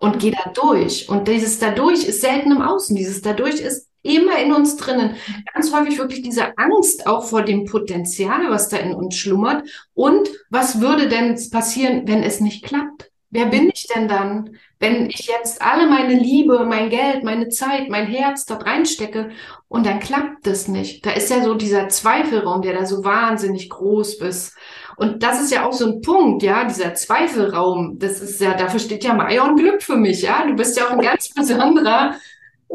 und 0.00 0.18
gehe 0.18 0.32
da 0.32 0.50
durch. 0.50 1.08
Und 1.08 1.28
dieses 1.28 1.58
dadurch 1.58 2.04
ist 2.04 2.20
selten 2.20 2.52
im 2.52 2.60
Außen. 2.60 2.94
Dieses 2.94 3.22
dadurch 3.22 3.60
ist 3.60 3.88
immer 4.02 4.38
in 4.38 4.52
uns 4.52 4.76
drinnen. 4.76 5.16
Ganz 5.54 5.72
häufig 5.72 5.98
wirklich 5.98 6.22
diese 6.22 6.56
Angst 6.58 7.06
auch 7.06 7.24
vor 7.24 7.42
dem 7.42 7.64
Potenzial, 7.64 8.50
was 8.50 8.68
da 8.68 8.76
in 8.76 8.94
uns 8.94 9.16
schlummert. 9.16 9.68
Und 9.94 10.28
was 10.50 10.80
würde 10.80 11.08
denn 11.08 11.38
passieren, 11.50 12.02
wenn 12.06 12.22
es 12.22 12.40
nicht 12.40 12.64
klappt? 12.64 13.10
Wer 13.34 13.46
bin 13.46 13.70
ich 13.72 13.86
denn 13.86 14.08
dann, 14.08 14.58
wenn 14.78 15.08
ich 15.08 15.26
jetzt 15.26 15.62
alle 15.62 15.88
meine 15.88 16.12
Liebe, 16.12 16.66
mein 16.66 16.90
Geld, 16.90 17.24
meine 17.24 17.48
Zeit, 17.48 17.88
mein 17.88 18.06
Herz 18.06 18.44
dort 18.44 18.66
reinstecke 18.66 19.30
und 19.68 19.86
dann 19.86 20.00
klappt 20.00 20.46
das 20.46 20.68
nicht? 20.68 21.06
Da 21.06 21.12
ist 21.12 21.30
ja 21.30 21.42
so 21.42 21.54
dieser 21.54 21.88
Zweifelraum, 21.88 22.60
der 22.60 22.74
da 22.74 22.84
so 22.84 23.04
wahnsinnig 23.04 23.70
groß 23.70 24.16
ist. 24.16 24.54
Und 24.96 25.22
das 25.22 25.40
ist 25.40 25.50
ja 25.50 25.64
auch 25.64 25.72
so 25.72 25.86
ein 25.86 26.02
Punkt, 26.02 26.42
ja, 26.42 26.64
dieser 26.64 26.92
Zweifelraum. 26.92 27.98
Das 27.98 28.20
ist 28.20 28.38
ja, 28.38 28.52
dafür 28.52 28.80
steht 28.80 29.02
ja 29.02 29.14
Meier 29.14 29.54
Glück 29.54 29.82
für 29.82 29.96
mich, 29.96 30.20
ja. 30.20 30.46
Du 30.46 30.54
bist 30.54 30.76
ja 30.76 30.88
auch 30.88 30.90
ein 30.90 31.00
ganz 31.00 31.30
besonderer 31.30 32.16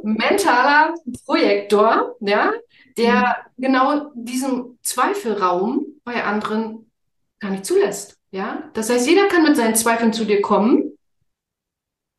mentaler 0.03 0.93
Projektor, 1.25 2.15
ja, 2.19 2.53
der 2.97 3.45
mhm. 3.57 3.61
genau 3.61 4.11
diesen 4.15 4.79
Zweifelraum 4.81 5.85
bei 6.03 6.23
anderen 6.23 6.91
gar 7.39 7.51
nicht 7.51 7.65
zulässt. 7.65 8.17
Ja, 8.31 8.69
das 8.73 8.89
heißt, 8.89 9.07
jeder 9.07 9.27
kann 9.27 9.43
mit 9.43 9.55
seinen 9.55 9.75
Zweifeln 9.75 10.11
zu 10.11 10.25
dir 10.25 10.41
kommen 10.41 10.97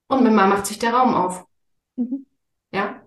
und 0.09 0.23
mit 0.23 0.33
mal 0.33 0.49
macht 0.49 0.67
sich 0.67 0.79
der 0.79 0.95
Raum 0.95 1.15
auf. 1.15 1.45
Mhm. 1.97 2.27
Ja. 2.73 3.03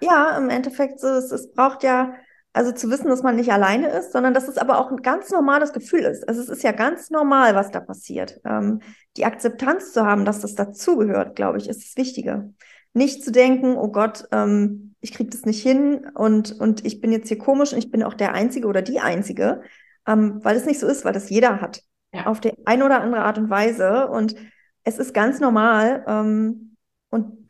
Ja, 0.00 0.36
im 0.36 0.48
Endeffekt, 0.48 1.02
es, 1.02 1.30
es 1.30 1.52
braucht 1.52 1.82
ja, 1.82 2.14
also 2.52 2.72
zu 2.72 2.90
wissen, 2.90 3.08
dass 3.08 3.22
man 3.22 3.36
nicht 3.36 3.50
alleine 3.50 3.88
ist, 3.88 4.12
sondern 4.12 4.34
dass 4.34 4.46
es 4.46 4.58
aber 4.58 4.78
auch 4.78 4.90
ein 4.90 5.02
ganz 5.02 5.30
normales 5.30 5.72
Gefühl 5.72 6.00
ist. 6.00 6.28
Also 6.28 6.40
es 6.40 6.48
ist 6.48 6.62
ja 6.62 6.72
ganz 6.72 7.10
normal, 7.10 7.54
was 7.54 7.70
da 7.70 7.80
passiert. 7.80 8.40
Ähm, 8.44 8.80
die 9.16 9.24
Akzeptanz 9.24 9.92
zu 9.92 10.04
haben, 10.04 10.24
dass 10.24 10.40
das 10.40 10.54
dazugehört, 10.54 11.34
glaube 11.34 11.58
ich, 11.58 11.68
ist 11.68 11.82
das 11.84 11.96
Wichtige. 11.96 12.52
Nicht 12.94 13.24
zu 13.24 13.32
denken, 13.32 13.76
oh 13.76 13.88
Gott, 13.88 14.28
ähm, 14.32 14.94
ich 15.00 15.12
kriege 15.12 15.30
das 15.30 15.44
nicht 15.44 15.62
hin 15.62 16.06
und, 16.14 16.52
und 16.60 16.84
ich 16.84 17.00
bin 17.00 17.12
jetzt 17.12 17.28
hier 17.28 17.38
komisch 17.38 17.72
und 17.72 17.78
ich 17.78 17.90
bin 17.90 18.02
auch 18.02 18.14
der 18.14 18.34
Einzige 18.34 18.68
oder 18.68 18.82
die 18.82 19.00
Einzige, 19.00 19.62
ähm, 20.06 20.40
weil 20.42 20.56
es 20.56 20.66
nicht 20.66 20.78
so 20.78 20.86
ist, 20.86 21.04
weil 21.04 21.12
das 21.12 21.30
jeder 21.30 21.60
hat. 21.60 21.82
Ja. 22.14 22.26
Auf 22.26 22.40
die 22.40 22.52
eine 22.66 22.84
oder 22.84 23.00
andere 23.00 23.22
Art 23.22 23.38
und 23.38 23.50
Weise. 23.50 24.08
Und 24.08 24.36
es 24.84 24.98
ist 24.98 25.14
ganz 25.14 25.40
normal. 25.40 26.04
Ähm, 26.06 26.76
und 27.10 27.48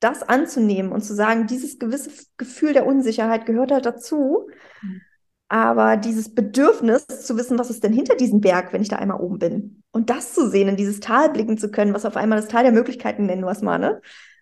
das 0.00 0.22
anzunehmen 0.22 0.92
und 0.92 1.02
zu 1.02 1.14
sagen, 1.14 1.46
dieses 1.46 1.78
gewisse 1.78 2.10
Gefühl 2.36 2.72
der 2.72 2.86
Unsicherheit 2.86 3.46
gehört 3.46 3.72
halt 3.72 3.86
dazu. 3.86 4.48
Mhm. 4.82 5.00
Aber 5.48 5.96
dieses 5.96 6.34
Bedürfnis 6.34 7.06
zu 7.06 7.36
wissen, 7.36 7.58
was 7.58 7.70
ist 7.70 7.84
denn 7.84 7.92
hinter 7.92 8.16
diesem 8.16 8.40
Berg, 8.40 8.72
wenn 8.72 8.82
ich 8.82 8.88
da 8.88 8.96
einmal 8.96 9.20
oben 9.20 9.38
bin. 9.38 9.82
Und 9.92 10.10
das 10.10 10.34
zu 10.34 10.48
sehen, 10.48 10.68
in 10.68 10.76
dieses 10.76 11.00
Tal 11.00 11.30
blicken 11.30 11.58
zu 11.58 11.70
können, 11.70 11.94
was 11.94 12.06
auf 12.06 12.16
einmal 12.16 12.40
das 12.40 12.48
Tal 12.48 12.64
der 12.64 12.72
Möglichkeiten 12.72 13.26
nennen 13.26 13.44
wir 13.44 13.50
es 13.50 13.62
mal, 13.62 13.78
ne? 13.78 14.00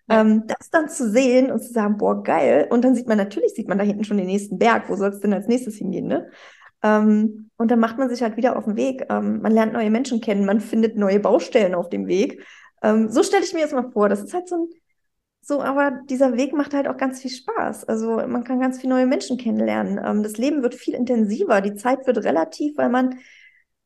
Ähm, 0.09 0.43
das 0.47 0.69
dann 0.69 0.89
zu 0.89 1.09
sehen 1.09 1.51
und 1.51 1.59
zu 1.59 1.71
sagen, 1.71 1.97
boah, 1.97 2.23
geil. 2.23 2.67
Und 2.69 2.83
dann 2.83 2.95
sieht 2.95 3.07
man, 3.07 3.17
natürlich 3.17 3.53
sieht 3.53 3.67
man 3.69 3.77
da 3.77 3.83
hinten 3.83 4.03
schon 4.03 4.17
den 4.17 4.27
nächsten 4.27 4.57
Berg. 4.57 4.89
Wo 4.89 4.95
soll 4.95 5.09
es 5.09 5.19
denn 5.19 5.33
als 5.33 5.47
nächstes 5.47 5.75
hingehen, 5.75 6.07
ne? 6.07 6.29
Ähm, 6.83 7.49
und 7.57 7.71
dann 7.71 7.79
macht 7.79 7.97
man 7.97 8.09
sich 8.09 8.21
halt 8.21 8.35
wieder 8.35 8.57
auf 8.57 8.65
den 8.65 8.75
Weg. 8.75 9.05
Ähm, 9.09 9.41
man 9.41 9.53
lernt 9.53 9.73
neue 9.73 9.89
Menschen 9.89 10.19
kennen, 10.19 10.45
man 10.45 10.59
findet 10.59 10.97
neue 10.97 11.19
Baustellen 11.19 11.75
auf 11.75 11.89
dem 11.89 12.07
Weg. 12.07 12.45
Ähm, 12.81 13.09
so 13.09 13.23
stelle 13.23 13.45
ich 13.45 13.53
mir 13.53 13.61
jetzt 13.61 13.73
mal 13.73 13.89
vor. 13.91 14.09
Das 14.09 14.21
ist 14.21 14.33
halt 14.33 14.49
so 14.49 14.55
ein, 14.55 14.67
so, 15.41 15.61
aber 15.61 15.91
dieser 16.09 16.37
Weg 16.37 16.53
macht 16.53 16.73
halt 16.73 16.87
auch 16.87 16.97
ganz 16.97 17.21
viel 17.21 17.31
Spaß. 17.31 17.85
Also 17.85 18.17
man 18.27 18.43
kann 18.43 18.59
ganz 18.59 18.79
viele 18.79 18.93
neue 18.93 19.05
Menschen 19.05 19.37
kennenlernen. 19.37 19.99
Ähm, 20.03 20.23
das 20.23 20.37
Leben 20.37 20.61
wird 20.61 20.75
viel 20.75 20.93
intensiver, 20.93 21.61
die 21.61 21.75
Zeit 21.75 22.05
wird 22.05 22.17
relativ, 22.19 22.77
weil 22.77 22.89
man 22.89 23.19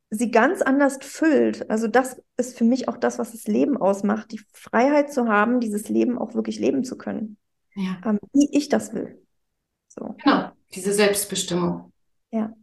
sie 0.10 0.32
ganz 0.32 0.62
anders 0.62 1.00
füllt. 1.02 1.70
Also 1.70 1.88
das 1.88 2.22
ist 2.38 2.58
für 2.58 2.64
mich 2.64 2.88
auch 2.88 2.98
das, 2.98 3.20
was 3.20 3.32
das 3.32 3.46
Leben 3.48 3.78
ausmacht, 3.78 4.32
die 4.32 4.42
Freiheit 4.54 5.12
zu 5.12 5.28
haben, 5.28 5.60
dieses 5.60 5.90
Leben 5.90 6.18
auch 6.18 6.34
wirklich 6.34 6.60
leben 6.60 6.84
zu 6.84 6.98
können, 6.98 7.38
ja. 7.76 7.98
ähm, 8.06 8.20
wie 8.34 8.50
ich 8.52 8.70
das 8.70 8.94
will. 8.94 9.22
So. 9.88 10.16
Genau, 10.24 10.52
diese 10.74 10.94
Selbstbestimmung. 10.94 11.92
Ja. 12.32 12.54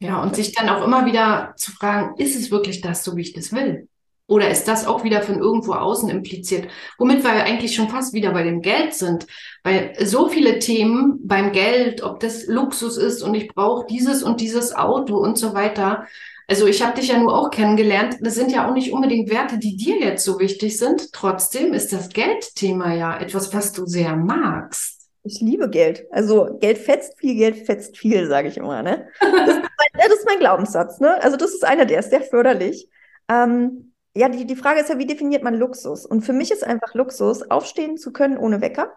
Ja, 0.00 0.22
und 0.22 0.34
sich 0.34 0.52
dann 0.52 0.68
auch 0.68 0.84
immer 0.84 1.06
wieder 1.06 1.54
zu 1.56 1.70
fragen, 1.70 2.16
ist 2.18 2.36
es 2.36 2.50
wirklich 2.50 2.80
das, 2.80 3.04
so 3.04 3.16
wie 3.16 3.22
ich 3.22 3.32
das 3.32 3.52
will? 3.52 3.88
Oder 4.26 4.50
ist 4.50 4.66
das 4.68 4.86
auch 4.86 5.04
wieder 5.04 5.22
von 5.22 5.38
irgendwo 5.38 5.74
außen 5.74 6.08
impliziert? 6.08 6.68
Womit 6.98 7.22
wir 7.22 7.30
eigentlich 7.44 7.74
schon 7.74 7.90
fast 7.90 8.14
wieder 8.14 8.32
bei 8.32 8.42
dem 8.42 8.62
Geld 8.62 8.94
sind. 8.94 9.26
Weil 9.62 9.94
so 10.04 10.28
viele 10.28 10.58
Themen 10.58 11.20
beim 11.26 11.52
Geld, 11.52 12.02
ob 12.02 12.20
das 12.20 12.46
Luxus 12.46 12.96
ist 12.96 13.22
und 13.22 13.34
ich 13.34 13.48
brauche 13.48 13.86
dieses 13.86 14.22
und 14.22 14.40
dieses 14.40 14.74
Auto 14.74 15.18
und 15.18 15.38
so 15.38 15.52
weiter, 15.52 16.06
also 16.46 16.66
ich 16.66 16.82
habe 16.82 16.98
dich 16.98 17.08
ja 17.08 17.18
nur 17.18 17.36
auch 17.36 17.50
kennengelernt. 17.50 18.18
Das 18.20 18.34
sind 18.34 18.52
ja 18.52 18.68
auch 18.68 18.74
nicht 18.74 18.92
unbedingt 18.92 19.30
Werte, 19.30 19.58
die 19.58 19.76
dir 19.76 19.98
jetzt 19.98 20.24
so 20.24 20.38
wichtig 20.38 20.78
sind. 20.78 21.12
Trotzdem 21.12 21.72
ist 21.72 21.92
das 21.92 22.10
Geldthema 22.10 22.94
ja 22.94 23.18
etwas, 23.18 23.54
was 23.54 23.72
du 23.72 23.86
sehr 23.86 24.14
magst. 24.16 25.08
Ich 25.22 25.40
liebe 25.40 25.70
Geld. 25.70 26.06
Also 26.10 26.58
Geld 26.60 26.76
fetzt 26.76 27.18
viel, 27.18 27.34
Geld 27.34 27.64
fetzt 27.64 27.96
viel, 27.96 28.28
sage 28.28 28.48
ich 28.48 28.58
immer. 28.58 28.82
Ne? 28.82 29.08
Das, 29.20 29.56
ist 29.56 29.62
mein, 29.62 29.88
das 29.94 30.08
ist 30.08 30.26
mein 30.26 30.38
Glaubenssatz. 30.38 31.00
Ne? 31.00 31.22
Also 31.22 31.38
das 31.38 31.54
ist 31.54 31.64
einer, 31.64 31.86
der 31.86 32.00
ist 32.00 32.10
sehr 32.10 32.20
förderlich. 32.20 32.90
Ähm, 33.28 33.94
ja, 34.14 34.28
die, 34.28 34.46
die 34.46 34.56
Frage 34.56 34.80
ist 34.80 34.90
ja, 34.90 34.98
wie 34.98 35.06
definiert 35.06 35.42
man 35.42 35.54
Luxus? 35.54 36.04
Und 36.04 36.22
für 36.22 36.34
mich 36.34 36.50
ist 36.50 36.62
einfach 36.62 36.94
Luxus, 36.94 37.50
aufstehen 37.50 37.96
zu 37.96 38.12
können 38.12 38.36
ohne 38.36 38.60
Wecker. 38.60 38.92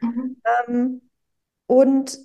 Mhm. 0.00 0.40
Ähm, 0.66 1.02
und 1.66 2.18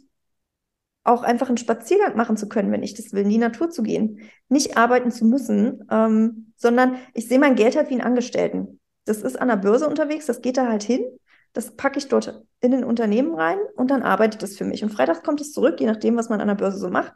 auch 1.03 1.23
einfach 1.23 1.49
einen 1.49 1.57
Spaziergang 1.57 2.15
machen 2.15 2.37
zu 2.37 2.47
können, 2.47 2.71
wenn 2.71 2.83
ich 2.83 2.93
das 2.93 3.11
will, 3.11 3.23
in 3.23 3.29
die 3.29 3.37
Natur 3.37 3.69
zu 3.69 3.83
gehen, 3.83 4.21
nicht 4.49 4.77
arbeiten 4.77 5.11
zu 5.11 5.25
müssen, 5.25 5.85
ähm, 5.91 6.53
sondern 6.55 6.97
ich 7.13 7.27
sehe 7.27 7.39
mein 7.39 7.55
Geld 7.55 7.75
halt 7.75 7.89
wie 7.89 7.93
einen 7.93 8.01
Angestellten. 8.01 8.79
Das 9.05 9.21
ist 9.21 9.39
an 9.39 9.49
der 9.49 9.57
Börse 9.57 9.87
unterwegs, 9.87 10.25
das 10.27 10.41
geht 10.41 10.57
da 10.57 10.67
halt 10.67 10.83
hin, 10.83 11.03
das 11.51 11.75
packe 11.75 11.99
ich 11.99 12.07
dort 12.07 12.43
in 12.61 12.73
ein 12.73 12.83
Unternehmen 12.85 13.35
rein 13.35 13.57
und 13.75 13.91
dann 13.91 14.01
arbeitet 14.01 14.41
es 14.43 14.57
für 14.57 14.63
mich. 14.63 14.81
Und 14.81 14.91
freitags 14.91 15.23
kommt 15.23 15.41
es 15.41 15.51
zurück, 15.51 15.79
je 15.79 15.87
nachdem, 15.87 16.15
was 16.15 16.29
man 16.29 16.39
an 16.39 16.47
der 16.47 16.55
Börse 16.55 16.77
so 16.77 16.89
macht, 16.89 17.13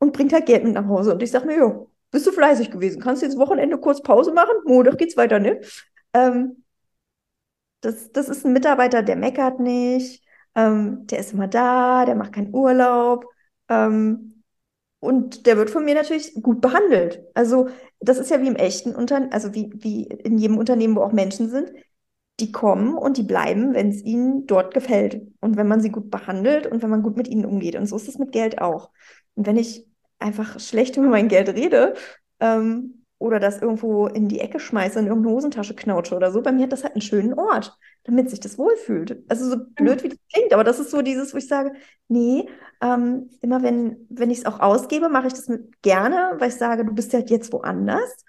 und 0.00 0.12
bringt 0.12 0.32
halt 0.32 0.46
Geld 0.46 0.64
mit 0.64 0.74
nach 0.74 0.88
Hause. 0.88 1.12
Und 1.12 1.22
ich 1.22 1.30
sage 1.30 1.46
mir, 1.46 1.58
jo, 1.58 1.90
bist 2.10 2.26
du 2.26 2.32
fleißig 2.32 2.70
gewesen? 2.70 3.00
Kannst 3.00 3.22
du 3.22 3.26
jetzt 3.26 3.38
Wochenende 3.38 3.78
kurz 3.78 4.02
Pause 4.02 4.32
machen? 4.32 4.54
Montag 4.64 4.98
geht's 4.98 5.16
weiter, 5.16 5.38
ne? 5.38 5.60
Ähm, 6.14 6.64
das, 7.82 8.10
das 8.12 8.28
ist 8.28 8.44
ein 8.44 8.52
Mitarbeiter, 8.52 9.02
der 9.02 9.16
meckert 9.16 9.60
nicht, 9.60 10.22
ähm, 10.54 11.06
der 11.06 11.18
ist 11.20 11.32
immer 11.32 11.48
da, 11.48 12.04
der 12.04 12.14
macht 12.14 12.32
keinen 12.32 12.54
Urlaub. 12.54 13.26
Ähm, 13.68 14.42
und 15.00 15.46
der 15.46 15.56
wird 15.56 15.70
von 15.70 15.84
mir 15.84 15.94
natürlich 15.94 16.34
gut 16.34 16.60
behandelt. 16.60 17.22
Also, 17.34 17.68
das 18.00 18.18
ist 18.18 18.30
ja 18.30 18.40
wie 18.42 18.48
im 18.48 18.56
echten 18.56 18.94
Unternehmen, 18.94 19.32
also 19.32 19.54
wie, 19.54 19.70
wie 19.74 20.04
in 20.04 20.38
jedem 20.38 20.58
Unternehmen, 20.58 20.96
wo 20.96 21.00
auch 21.02 21.12
Menschen 21.12 21.48
sind. 21.48 21.72
Die 22.38 22.52
kommen 22.52 22.96
und 22.96 23.16
die 23.16 23.22
bleiben, 23.22 23.74
wenn 23.74 23.90
es 23.90 24.02
ihnen 24.02 24.46
dort 24.46 24.74
gefällt. 24.74 25.22
Und 25.40 25.56
wenn 25.56 25.68
man 25.68 25.80
sie 25.80 25.90
gut 25.90 26.10
behandelt 26.10 26.66
und 26.66 26.82
wenn 26.82 26.90
man 26.90 27.02
gut 27.02 27.16
mit 27.16 27.28
ihnen 27.28 27.44
umgeht. 27.46 27.76
Und 27.76 27.86
so 27.86 27.96
ist 27.96 28.08
es 28.08 28.18
mit 28.18 28.32
Geld 28.32 28.60
auch. 28.60 28.90
Und 29.34 29.46
wenn 29.46 29.56
ich 29.56 29.86
einfach 30.18 30.60
schlecht 30.60 30.96
über 30.98 31.08
mein 31.08 31.28
Geld 31.28 31.48
rede, 31.50 31.94
ähm, 32.40 32.99
oder 33.20 33.38
das 33.38 33.60
irgendwo 33.60 34.06
in 34.06 34.28
die 34.28 34.40
Ecke 34.40 34.58
schmeiße, 34.58 34.98
in 34.98 35.06
irgendeine 35.06 35.36
Hosentasche 35.36 35.76
knautsche 35.76 36.16
oder 36.16 36.32
so. 36.32 36.42
Bei 36.42 36.52
mir 36.52 36.64
hat 36.64 36.72
das 36.72 36.82
halt 36.82 36.94
einen 36.94 37.02
schönen 37.02 37.34
Ort, 37.34 37.76
damit 38.04 38.30
sich 38.30 38.40
das 38.40 38.58
wohlfühlt. 38.58 39.22
Also 39.28 39.48
so 39.48 39.56
blöd, 39.76 40.02
wie 40.02 40.08
das 40.08 40.18
klingt, 40.32 40.54
aber 40.54 40.64
das 40.64 40.80
ist 40.80 40.90
so 40.90 41.02
dieses, 41.02 41.34
wo 41.34 41.38
ich 41.38 41.46
sage, 41.46 41.74
nee, 42.08 42.48
ähm, 42.80 43.28
immer 43.42 43.62
wenn, 43.62 44.06
wenn 44.08 44.30
ich 44.30 44.38
es 44.38 44.46
auch 44.46 44.58
ausgebe, 44.58 45.10
mache 45.10 45.26
ich 45.26 45.34
das 45.34 45.48
mit 45.48 45.82
gerne, 45.82 46.32
weil 46.38 46.48
ich 46.48 46.56
sage, 46.56 46.84
du 46.84 46.94
bist 46.94 47.12
halt 47.12 47.28
jetzt 47.28 47.52
woanders 47.52 48.24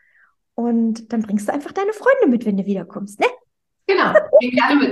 und 0.55 1.13
dann 1.13 1.21
bringst 1.21 1.47
du 1.47 1.53
einfach 1.53 1.71
deine 1.71 1.93
Freunde 1.93 2.27
mit, 2.27 2.45
wenn 2.45 2.57
du 2.57 2.65
wiederkommst, 2.65 3.21
ne? 3.21 3.27
Genau, 3.91 4.13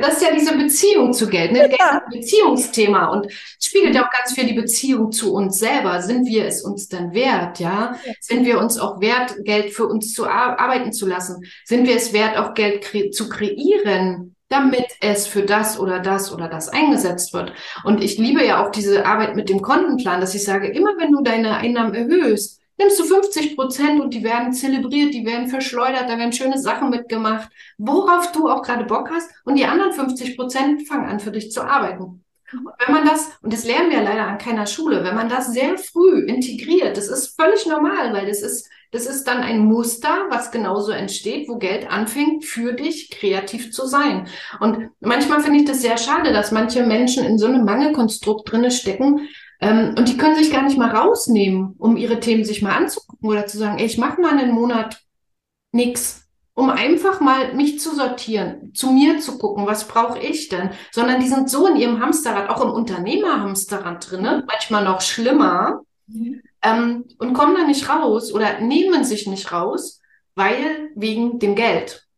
das 0.02 0.18
ist 0.18 0.24
ja 0.24 0.34
diese 0.34 0.58
Beziehung 0.58 1.14
zu 1.14 1.28
Geld, 1.28 1.52
ne? 1.52 1.60
Geld 1.60 1.74
ist 1.74 1.82
ein 1.82 2.12
Beziehungsthema 2.12 3.08
und 3.08 3.32
spiegelt 3.60 3.96
ja 3.96 4.06
auch 4.06 4.12
ganz 4.12 4.34
viel 4.34 4.46
die 4.46 4.54
Beziehung 4.54 5.12
zu 5.12 5.34
uns 5.34 5.60
selber. 5.60 6.02
Sind 6.02 6.26
wir 6.26 6.46
es 6.46 6.64
uns 6.64 6.88
denn 6.88 7.14
wert, 7.14 7.60
ja? 7.60 7.96
Sind 8.20 8.46
wir 8.46 8.60
uns 8.60 8.78
auch 8.80 9.02
wert, 9.02 9.36
Geld 9.44 9.74
für 9.74 9.88
uns 9.88 10.14
zu 10.14 10.28
arbeiten 10.28 10.92
zu 10.92 11.08
lassen? 11.08 11.44
Sind 11.66 11.88
wir 11.88 11.96
es 11.96 12.14
wert, 12.14 12.38
auch 12.38 12.54
Geld 12.54 12.82
kre 12.84 13.10
zu 13.10 13.30
kreieren? 13.30 14.36
damit 14.52 14.88
es 15.00 15.28
für 15.28 15.44
das 15.44 15.80
oder 15.80 16.00
das 16.00 16.34
oder 16.34 16.48
das 16.48 16.70
eingesetzt 16.70 17.34
wird. 17.34 17.54
Und 17.84 18.04
ich 18.04 18.18
liebe 18.18 18.44
ja 18.44 18.66
auch 18.66 18.72
diese 18.72 19.06
Arbeit 19.06 19.36
mit 19.36 19.48
dem 19.48 19.62
Kontenplan, 19.62 20.20
dass 20.22 20.34
ich 20.34 20.44
sage, 20.44 20.68
immer 20.68 20.98
wenn 20.98 21.12
du 21.12 21.22
deine 21.22 21.58
Einnahmen 21.58 21.94
erhöhst, 21.94 22.59
nimmst 22.80 23.00
du 23.00 23.04
50 23.04 23.56
Prozent 23.56 24.02
und 24.02 24.14
die 24.14 24.24
werden 24.24 24.54
zelebriert, 24.54 25.14
die 25.14 25.26
werden 25.26 25.50
verschleudert, 25.50 26.10
da 26.10 26.18
werden 26.18 26.34
schöne 26.34 26.58
Sachen 26.58 26.90
mitgemacht, 26.90 27.50
worauf 27.78 28.32
du 28.32 28.48
auch 28.48 28.64
gerade 28.64 28.86
Bock 28.86 29.12
hast. 29.12 29.30
Und 29.44 29.56
die 29.56 29.66
anderen 29.66 29.92
50 29.92 30.38
Prozent 30.38 30.88
fangen 30.88 31.06
an 31.06 31.20
für 31.20 31.32
dich 31.32 31.52
zu 31.52 31.62
arbeiten. 31.62 32.24
Und 32.52 32.72
wenn 32.84 32.96
man 32.96 33.06
das, 33.06 33.32
und 33.44 33.54
das 33.54 33.66
lernen 33.66 33.92
wir 33.92 34.02
leider 34.02 34.26
an 34.26 34.40
keiner 34.40 34.66
Schule, 34.66 35.04
wenn 35.04 35.14
man 35.14 35.30
das 35.30 35.54
sehr 35.54 35.78
früh 35.78 36.22
integriert, 36.26 36.98
das 36.98 37.08
ist 37.08 37.40
völlig 37.40 37.68
normal, 37.68 38.12
weil 38.14 38.26
das 38.26 38.42
ist, 38.42 38.68
das 38.92 39.06
ist 39.06 39.26
dann 39.26 39.42
ein 39.42 39.60
Muster, 39.60 40.26
was 40.30 40.50
genauso 40.50 40.92
entsteht, 40.92 41.48
wo 41.48 41.58
Geld 41.58 41.92
anfängt, 41.92 42.46
für 42.46 42.74
dich 42.74 43.12
kreativ 43.12 43.72
zu 43.72 43.86
sein. 43.86 44.28
Und 44.60 44.90
manchmal 45.00 45.42
finde 45.42 45.60
ich 45.60 45.66
das 45.66 45.84
sehr 45.84 45.98
schade, 45.98 46.34
dass 46.34 46.52
manche 46.52 46.84
Menschen 46.84 47.24
in 47.24 47.38
so 47.38 47.46
einem 47.46 47.66
Mangelkonstrukt 47.66 48.52
drinne 48.52 48.72
stecken, 48.72 49.28
ähm, 49.60 49.96
und 49.98 50.08
die 50.08 50.18
können 50.18 50.36
sich 50.36 50.52
gar 50.52 50.64
nicht 50.64 50.78
mal 50.78 50.96
rausnehmen, 50.96 51.76
um 51.78 51.98
ihre 51.98 52.20
Themen 52.20 52.46
sich 52.46 52.62
mal 52.62 52.76
anzugucken 52.76 53.30
oder 53.30 53.46
zu 53.46 53.58
sagen, 53.58 53.78
ey, 53.78 53.86
ich 53.86 53.98
mache 53.98 54.22
mal 54.22 54.38
einen 54.38 54.52
Monat 54.52 55.02
nix, 55.72 56.28
um 56.54 56.70
einfach 56.70 57.22
mal 57.22 57.54
mich 57.54 57.80
zu 57.80 57.96
sortieren, 57.96 58.74
zu 58.74 58.92
mir 58.92 59.20
zu 59.20 59.38
gucken, 59.38 59.66
was 59.66 59.88
brauche 59.88 60.20
ich 60.20 60.50
denn? 60.50 60.72
Sondern 60.92 61.20
die 61.22 61.28
sind 61.28 61.50
so 61.50 61.68
in 61.68 61.76
ihrem 61.76 62.02
Hamsterrad, 62.02 62.50
auch 62.50 62.62
im 62.62 62.72
Unternehmerhamsterrad 62.72 64.10
drin, 64.10 64.44
manchmal 64.46 64.84
noch 64.84 65.02
schlimmer, 65.02 65.82
mhm. 66.08 66.42
ähm, 66.62 67.06
und 67.18 67.34
kommen 67.34 67.56
da 67.56 67.66
nicht 67.66 67.88
raus 67.90 68.34
oder 68.34 68.60
nehmen 68.60 69.04
sich 69.04 69.28
nicht 69.28 69.52
raus, 69.52 70.02
weil 70.36 70.90
wegen 70.96 71.40
dem 71.40 71.56
Geld. 71.56 72.09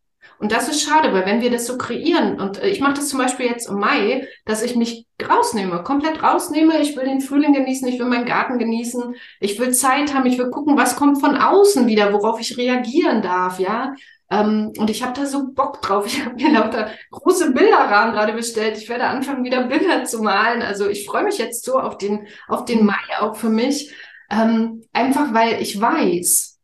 Und 0.42 0.50
das 0.50 0.68
ist 0.68 0.82
schade, 0.82 1.12
weil 1.12 1.24
wenn 1.24 1.40
wir 1.40 1.52
das 1.52 1.68
so 1.68 1.78
kreieren, 1.78 2.40
und 2.40 2.60
äh, 2.60 2.68
ich 2.68 2.80
mache 2.80 2.94
das 2.94 3.08
zum 3.08 3.20
Beispiel 3.20 3.46
jetzt 3.46 3.68
im 3.68 3.78
Mai, 3.78 4.26
dass 4.44 4.64
ich 4.64 4.74
mich 4.74 5.06
rausnehme, 5.24 5.84
komplett 5.84 6.20
rausnehme, 6.20 6.82
ich 6.82 6.96
will 6.96 7.04
den 7.04 7.20
Frühling 7.20 7.52
genießen, 7.52 7.86
ich 7.86 8.00
will 8.00 8.08
meinen 8.08 8.26
Garten 8.26 8.58
genießen, 8.58 9.14
ich 9.38 9.60
will 9.60 9.72
Zeit 9.72 10.12
haben, 10.12 10.26
ich 10.26 10.38
will 10.38 10.50
gucken, 10.50 10.76
was 10.76 10.96
kommt 10.96 11.20
von 11.20 11.36
außen 11.36 11.86
wieder, 11.86 12.12
worauf 12.12 12.40
ich 12.40 12.58
reagieren 12.58 13.22
darf, 13.22 13.60
ja. 13.60 13.94
Ähm, 14.32 14.72
und 14.76 14.90
ich 14.90 15.04
habe 15.04 15.12
da 15.12 15.26
so 15.26 15.52
Bock 15.52 15.80
drauf. 15.80 16.06
Ich 16.08 16.24
habe 16.24 16.34
mir 16.34 16.50
lauter 16.50 16.90
große 17.12 17.52
Bilderrahmen 17.52 18.12
gerade 18.12 18.32
bestellt. 18.32 18.76
Ich 18.78 18.88
werde 18.88 19.04
anfangen, 19.04 19.44
wieder 19.44 19.62
Bilder 19.68 20.02
zu 20.02 20.22
malen. 20.22 20.62
Also 20.62 20.88
ich 20.88 21.06
freue 21.06 21.22
mich 21.22 21.38
jetzt 21.38 21.64
so 21.64 21.78
auf 21.78 21.98
den, 21.98 22.26
auf 22.48 22.64
den 22.64 22.84
Mai 22.84 23.20
auch 23.20 23.36
für 23.36 23.48
mich. 23.50 23.94
Ähm, 24.28 24.82
einfach 24.92 25.32
weil 25.32 25.62
ich 25.62 25.80
weiß, 25.80 26.58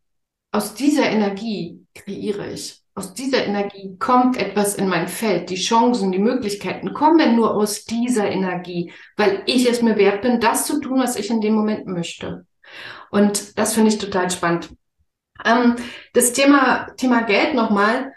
aus 0.50 0.74
dieser 0.74 1.04
Energie 1.04 1.86
kreiere 1.94 2.50
ich. 2.50 2.77
Aus 2.98 3.14
dieser 3.14 3.46
Energie 3.46 3.96
kommt 4.00 4.36
etwas 4.36 4.74
in 4.74 4.88
mein 4.88 5.06
Feld. 5.06 5.50
Die 5.50 5.54
Chancen, 5.54 6.10
die 6.10 6.18
Möglichkeiten 6.18 6.94
kommen 6.94 7.36
nur 7.36 7.54
aus 7.54 7.84
dieser 7.84 8.28
Energie, 8.28 8.92
weil 9.16 9.44
ich 9.46 9.70
es 9.70 9.82
mir 9.82 9.96
wert 9.96 10.22
bin, 10.22 10.40
das 10.40 10.66
zu 10.66 10.80
tun, 10.80 10.98
was 10.98 11.14
ich 11.14 11.30
in 11.30 11.40
dem 11.40 11.54
Moment 11.54 11.86
möchte. 11.86 12.44
Und 13.12 13.56
das 13.56 13.74
finde 13.74 13.90
ich 13.90 13.98
total 13.98 14.28
spannend. 14.32 14.70
Ähm, 15.44 15.76
das 16.12 16.32
Thema, 16.32 16.88
Thema 16.96 17.22
Geld 17.22 17.54
nochmal. 17.54 18.12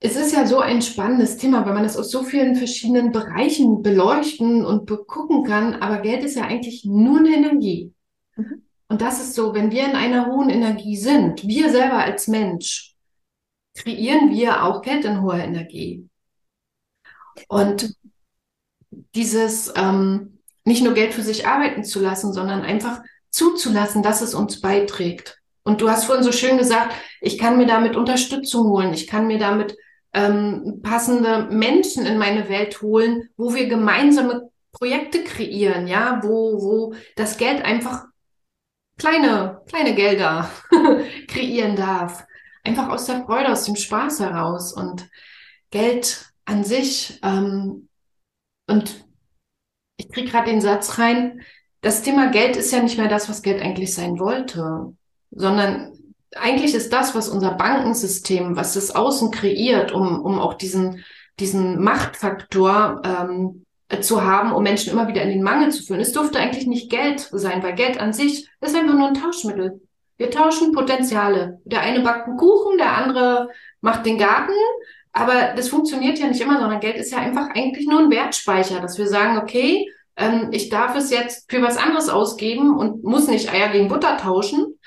Es 0.00 0.16
ist 0.16 0.34
ja 0.34 0.44
so 0.44 0.58
ein 0.58 0.82
spannendes 0.82 1.36
Thema, 1.36 1.64
weil 1.64 1.74
man 1.74 1.84
es 1.84 1.96
aus 1.96 2.10
so 2.10 2.24
vielen 2.24 2.56
verschiedenen 2.56 3.12
Bereichen 3.12 3.80
beleuchten 3.80 4.66
und 4.66 4.86
begucken 4.86 5.44
kann. 5.44 5.76
Aber 5.76 5.98
Geld 5.98 6.24
ist 6.24 6.34
ja 6.34 6.42
eigentlich 6.42 6.84
nur 6.84 7.20
eine 7.20 7.36
Energie. 7.36 7.92
Mhm. 8.34 8.64
Und 8.88 9.02
das 9.02 9.20
ist 9.20 9.36
so, 9.36 9.54
wenn 9.54 9.70
wir 9.70 9.84
in 9.84 9.94
einer 9.94 10.26
hohen 10.26 10.50
Energie 10.50 10.96
sind, 10.96 11.46
wir 11.46 11.70
selber 11.70 11.98
als 11.98 12.26
Mensch, 12.26 12.91
kreieren 13.74 14.30
wir 14.30 14.64
auch 14.64 14.82
Geld 14.82 15.04
in 15.04 15.22
hoher 15.22 15.38
Energie. 15.38 16.08
Und 17.48 17.94
dieses 19.14 19.72
ähm, 19.76 20.38
nicht 20.64 20.82
nur 20.82 20.94
Geld 20.94 21.14
für 21.14 21.22
sich 21.22 21.46
arbeiten 21.46 21.84
zu 21.84 22.00
lassen, 22.00 22.32
sondern 22.32 22.62
einfach 22.62 23.02
zuzulassen, 23.30 24.02
dass 24.02 24.20
es 24.20 24.34
uns 24.34 24.60
beiträgt. 24.60 25.38
Und 25.64 25.80
du 25.80 25.88
hast 25.88 26.04
vorhin 26.04 26.24
so 26.24 26.32
schön 26.32 26.58
gesagt, 26.58 26.94
ich 27.20 27.38
kann 27.38 27.56
mir 27.56 27.66
damit 27.66 27.96
Unterstützung 27.96 28.68
holen, 28.68 28.92
ich 28.92 29.06
kann 29.06 29.26
mir 29.26 29.38
damit 29.38 29.76
ähm, 30.12 30.80
passende 30.82 31.48
Menschen 31.50 32.04
in 32.04 32.18
meine 32.18 32.48
Welt 32.48 32.82
holen, 32.82 33.28
wo 33.36 33.54
wir 33.54 33.66
gemeinsame 33.68 34.50
Projekte 34.72 35.24
kreieren, 35.24 35.86
ja, 35.86 36.20
wo, 36.22 36.62
wo 36.62 36.94
das 37.16 37.38
Geld 37.38 37.64
einfach 37.64 38.04
kleine, 38.98 39.62
kleine 39.68 39.94
Gelder 39.94 40.50
kreieren 41.28 41.76
darf. 41.76 42.24
Einfach 42.64 42.88
aus 42.88 43.06
der 43.06 43.24
Freude, 43.24 43.50
aus 43.50 43.64
dem 43.64 43.76
Spaß 43.76 44.20
heraus 44.20 44.72
und 44.72 45.08
Geld 45.70 46.32
an 46.44 46.64
sich. 46.64 47.18
Ähm, 47.22 47.88
und 48.68 49.04
ich 49.96 50.08
kriege 50.10 50.30
gerade 50.30 50.50
den 50.50 50.60
Satz 50.60 50.98
rein, 50.98 51.42
das 51.80 52.02
Thema 52.02 52.30
Geld 52.30 52.56
ist 52.56 52.72
ja 52.72 52.80
nicht 52.80 52.96
mehr 52.96 53.08
das, 53.08 53.28
was 53.28 53.42
Geld 53.42 53.60
eigentlich 53.60 53.92
sein 53.94 54.18
wollte, 54.18 54.94
sondern 55.30 55.92
eigentlich 56.36 56.74
ist 56.74 56.92
das, 56.92 57.14
was 57.14 57.28
unser 57.28 57.52
Bankensystem, 57.52 58.56
was 58.56 58.74
das 58.74 58.94
Außen 58.94 59.30
kreiert, 59.30 59.92
um, 59.92 60.20
um 60.22 60.38
auch 60.38 60.54
diesen, 60.54 61.04
diesen 61.40 61.82
Machtfaktor 61.82 63.02
ähm, 63.04 63.66
zu 64.00 64.24
haben, 64.24 64.52
um 64.52 64.62
Menschen 64.62 64.92
immer 64.92 65.08
wieder 65.08 65.22
in 65.22 65.28
den 65.28 65.42
Mangel 65.42 65.70
zu 65.70 65.82
führen. 65.82 66.00
Es 66.00 66.12
durfte 66.12 66.38
eigentlich 66.38 66.66
nicht 66.66 66.90
Geld 66.90 67.28
sein, 67.32 67.62
weil 67.62 67.74
Geld 67.74 67.98
an 67.98 68.12
sich 68.12 68.48
ist 68.60 68.76
einfach 68.76 68.94
nur 68.94 69.08
ein 69.08 69.14
Tauschmittel. 69.14 69.80
Wir 70.22 70.30
tauschen 70.30 70.70
Potenziale. 70.70 71.60
Der 71.64 71.80
eine 71.80 71.98
backt 71.98 72.28
einen 72.28 72.36
Kuchen, 72.36 72.78
der 72.78 72.96
andere 72.96 73.48
macht 73.80 74.06
den 74.06 74.18
Garten. 74.18 74.52
Aber 75.12 75.52
das 75.56 75.68
funktioniert 75.68 76.16
ja 76.20 76.28
nicht 76.28 76.40
immer, 76.40 76.60
sondern 76.60 76.78
Geld 76.78 76.94
ist 76.94 77.10
ja 77.10 77.18
einfach 77.18 77.48
eigentlich 77.52 77.88
nur 77.88 77.98
ein 77.98 78.10
Wertspeicher, 78.12 78.78
dass 78.78 78.98
wir 78.98 79.08
sagen, 79.08 79.36
okay, 79.38 79.84
ähm, 80.16 80.50
ich 80.52 80.68
darf 80.68 80.94
es 80.94 81.10
jetzt 81.10 81.50
für 81.50 81.60
was 81.60 81.76
anderes 81.76 82.08
ausgeben 82.08 82.78
und 82.78 83.02
muss 83.02 83.26
nicht 83.26 83.52
Eier 83.52 83.70
gegen 83.70 83.88
Butter 83.88 84.16
tauschen. 84.16 84.78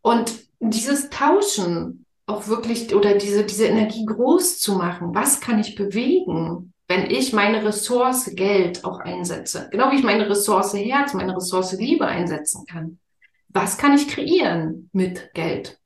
Und 0.00 0.32
dieses 0.58 1.10
Tauschen 1.10 2.06
auch 2.24 2.48
wirklich 2.48 2.94
oder 2.94 3.12
diese, 3.16 3.44
diese 3.44 3.66
Energie 3.66 4.06
groß 4.06 4.58
zu 4.58 4.72
machen, 4.72 5.14
was 5.14 5.42
kann 5.42 5.58
ich 5.58 5.74
bewegen? 5.74 6.72
wenn 6.90 7.10
ich 7.10 7.34
meine 7.34 7.62
Ressource 7.62 8.30
Geld 8.34 8.82
auch 8.82 9.00
einsetze, 9.00 9.68
genau 9.70 9.92
wie 9.92 9.96
ich 9.96 10.02
meine 10.02 10.26
Ressource 10.26 10.72
Herz, 10.72 11.12
meine 11.12 11.36
Ressource 11.36 11.72
Liebe 11.72 12.06
einsetzen 12.06 12.64
kann. 12.64 12.98
Was 13.48 13.78
kann 13.78 13.94
ich 13.94 14.08
kreieren 14.08 14.90
mit 14.92 15.32
Geld? 15.34 15.80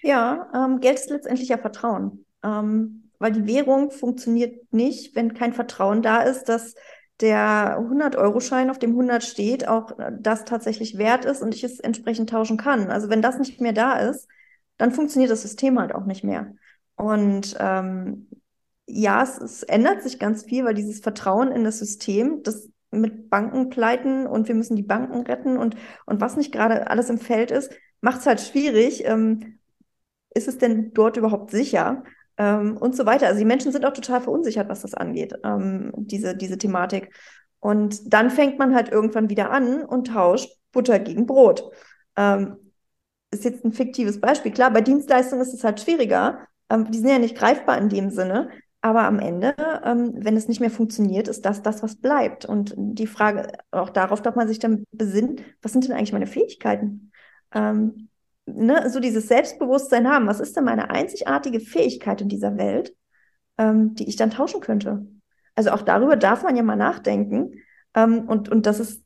Ja, 0.00 0.50
ähm, 0.54 0.80
Geld 0.80 0.98
ist 0.98 1.10
letztendlich 1.10 1.48
ja 1.48 1.58
Vertrauen, 1.58 2.24
ähm, 2.42 3.10
weil 3.18 3.32
die 3.32 3.46
Währung 3.46 3.90
funktioniert 3.90 4.72
nicht, 4.72 5.16
wenn 5.16 5.34
kein 5.34 5.52
Vertrauen 5.52 6.02
da 6.02 6.20
ist, 6.22 6.44
dass 6.44 6.74
der 7.20 7.78
100-Euro-Schein, 7.80 8.70
auf 8.70 8.78
dem 8.78 8.90
100 8.90 9.24
steht, 9.24 9.66
auch 9.66 9.98
äh, 9.98 10.12
das 10.20 10.44
tatsächlich 10.44 10.98
wert 10.98 11.24
ist 11.24 11.42
und 11.42 11.54
ich 11.54 11.64
es 11.64 11.80
entsprechend 11.80 12.30
tauschen 12.30 12.56
kann. 12.56 12.90
Also 12.90 13.08
wenn 13.08 13.22
das 13.22 13.38
nicht 13.38 13.60
mehr 13.60 13.72
da 13.72 13.98
ist, 13.98 14.28
dann 14.76 14.92
funktioniert 14.92 15.30
das 15.30 15.42
System 15.42 15.80
halt 15.80 15.92
auch 15.92 16.04
nicht 16.04 16.22
mehr. 16.22 16.54
Und 16.94 17.56
ähm, 17.58 18.28
ja, 18.86 19.22
es, 19.22 19.38
es, 19.38 19.62
ändert 19.64 20.02
sich 20.02 20.18
ganz 20.18 20.44
viel, 20.44 20.64
weil 20.64 20.74
dieses 20.74 21.00
Vertrauen 21.00 21.52
in 21.52 21.64
das 21.64 21.78
System, 21.78 22.42
das 22.42 22.68
mit 22.90 23.30
Bankenpleiten 23.30 24.26
und 24.26 24.48
wir 24.48 24.54
müssen 24.54 24.76
die 24.76 24.82
Banken 24.82 25.20
retten 25.22 25.58
und, 25.58 25.76
und 26.06 26.20
was 26.20 26.36
nicht 26.36 26.52
gerade 26.52 26.90
alles 26.90 27.10
im 27.10 27.18
Feld 27.18 27.50
ist, 27.50 27.72
macht 28.00 28.20
es 28.20 28.26
halt 28.26 28.40
schwierig. 28.40 29.04
Ähm, 29.04 29.58
ist 30.34 30.48
es 30.48 30.58
denn 30.58 30.92
dort 30.94 31.16
überhaupt 31.16 31.50
sicher? 31.50 32.04
Ähm, 32.38 32.76
und 32.76 32.96
so 32.96 33.04
weiter. 33.06 33.26
Also 33.26 33.38
die 33.40 33.44
Menschen 33.44 33.72
sind 33.72 33.84
auch 33.84 33.92
total 33.92 34.20
verunsichert, 34.20 34.68
was 34.68 34.82
das 34.82 34.94
angeht, 34.94 35.34
ähm, 35.44 35.92
diese, 35.96 36.36
diese 36.36 36.56
Thematik. 36.56 37.12
Und 37.60 38.12
dann 38.12 38.30
fängt 38.30 38.58
man 38.58 38.74
halt 38.74 38.90
irgendwann 38.90 39.28
wieder 39.30 39.50
an 39.50 39.84
und 39.84 40.08
tauscht 40.08 40.50
Butter 40.72 40.98
gegen 41.00 41.26
Brot. 41.26 41.70
Ähm, 42.16 42.56
ist 43.30 43.44
jetzt 43.44 43.64
ein 43.64 43.72
fiktives 43.72 44.20
Beispiel. 44.20 44.52
Klar, 44.52 44.70
bei 44.70 44.80
Dienstleistungen 44.80 45.42
ist 45.42 45.52
es 45.52 45.64
halt 45.64 45.80
schwieriger. 45.80 46.46
Ähm, 46.70 46.90
die 46.90 46.98
sind 46.98 47.08
ja 47.08 47.18
nicht 47.18 47.36
greifbar 47.36 47.78
in 47.78 47.88
dem 47.88 48.10
Sinne. 48.10 48.50
Aber 48.80 49.02
am 49.02 49.18
Ende, 49.18 49.54
ähm, 49.84 50.12
wenn 50.14 50.36
es 50.36 50.46
nicht 50.46 50.60
mehr 50.60 50.70
funktioniert, 50.70 51.26
ist 51.26 51.44
das 51.44 51.62
das, 51.62 51.82
was 51.82 51.96
bleibt. 51.96 52.44
Und 52.44 52.74
die 52.76 53.08
Frage, 53.08 53.48
auch 53.72 53.90
darauf 53.90 54.22
darf 54.22 54.36
man 54.36 54.46
sich 54.46 54.60
dann 54.60 54.84
besinnen, 54.92 55.40
was 55.62 55.72
sind 55.72 55.84
denn 55.84 55.92
eigentlich 55.92 56.12
meine 56.12 56.28
Fähigkeiten? 56.28 57.10
Ähm, 57.52 58.08
ne, 58.46 58.88
so 58.88 59.00
dieses 59.00 59.26
Selbstbewusstsein 59.26 60.08
haben, 60.08 60.28
was 60.28 60.38
ist 60.40 60.56
denn 60.56 60.64
meine 60.64 60.90
einzigartige 60.90 61.60
Fähigkeit 61.60 62.20
in 62.20 62.28
dieser 62.28 62.56
Welt, 62.56 62.94
ähm, 63.58 63.94
die 63.94 64.08
ich 64.08 64.16
dann 64.16 64.30
tauschen 64.30 64.60
könnte? 64.60 65.06
Also 65.56 65.70
auch 65.70 65.82
darüber 65.82 66.16
darf 66.16 66.44
man 66.44 66.54
ja 66.54 66.62
mal 66.62 66.76
nachdenken. 66.76 67.54
Ähm, 67.94 68.28
und, 68.28 68.48
und 68.48 68.64
das 68.64 68.78
ist 68.78 69.02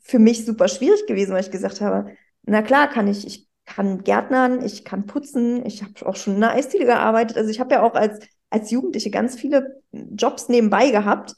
für 0.00 0.20
mich 0.20 0.44
super 0.44 0.68
schwierig 0.68 1.06
gewesen, 1.06 1.32
weil 1.32 1.42
ich 1.42 1.50
gesagt 1.50 1.80
habe, 1.80 2.12
na 2.44 2.62
klar 2.62 2.88
kann 2.88 3.08
ich, 3.08 3.26
ich 3.26 3.48
kann 3.64 4.04
Gärtnern, 4.04 4.64
ich 4.64 4.84
kann 4.84 5.06
putzen, 5.06 5.64
ich 5.66 5.82
habe 5.82 6.06
auch 6.06 6.16
schon 6.16 6.36
in 6.36 6.44
einer 6.44 6.52
Eisdiele 6.52 6.84
gearbeitet. 6.84 7.36
Also 7.36 7.50
ich 7.50 7.58
habe 7.58 7.74
ja 7.74 7.82
auch 7.82 7.94
als 7.94 8.20
als 8.52 8.70
Jugendliche 8.70 9.10
ganz 9.10 9.36
viele 9.36 9.82
Jobs 9.92 10.48
nebenbei 10.48 10.90
gehabt. 10.90 11.34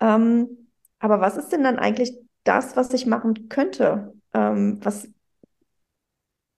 Ähm, 0.00 0.68
aber 0.98 1.20
was 1.20 1.36
ist 1.36 1.50
denn 1.50 1.64
dann 1.64 1.78
eigentlich 1.78 2.16
das, 2.44 2.76
was 2.76 2.92
ich 2.92 3.06
machen 3.06 3.48
könnte? 3.48 4.12
Ähm, 4.34 4.78
was 4.82 5.08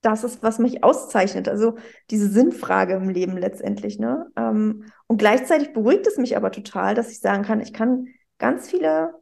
das 0.02 0.24
ist, 0.24 0.42
was 0.42 0.58
mich 0.58 0.82
auszeichnet. 0.82 1.48
Also 1.48 1.76
diese 2.10 2.28
Sinnfrage 2.28 2.94
im 2.94 3.10
Leben 3.10 3.36
letztendlich. 3.36 3.98
Ne? 3.98 4.30
Ähm, 4.36 4.84
und 5.06 5.18
gleichzeitig 5.18 5.72
beruhigt 5.72 6.06
es 6.06 6.16
mich 6.16 6.36
aber 6.36 6.52
total, 6.52 6.94
dass 6.94 7.10
ich 7.10 7.20
sagen 7.20 7.42
kann, 7.42 7.60
ich 7.60 7.72
kann 7.72 8.08
ganz 8.38 8.68
viele 8.70 9.14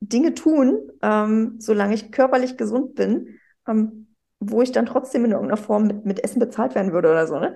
Dinge 0.00 0.34
tun, 0.34 0.90
ähm, 1.02 1.56
solange 1.58 1.94
ich 1.94 2.12
körperlich 2.12 2.56
gesund 2.56 2.94
bin, 2.94 3.38
ähm, 3.66 4.14
wo 4.40 4.62
ich 4.62 4.72
dann 4.72 4.86
trotzdem 4.86 5.24
in 5.24 5.32
irgendeiner 5.32 5.60
Form 5.60 5.86
mit, 5.86 6.06
mit 6.06 6.24
Essen 6.24 6.38
bezahlt 6.38 6.74
werden 6.74 6.92
würde 6.92 7.10
oder 7.10 7.26
so. 7.26 7.38
Ne? 7.38 7.54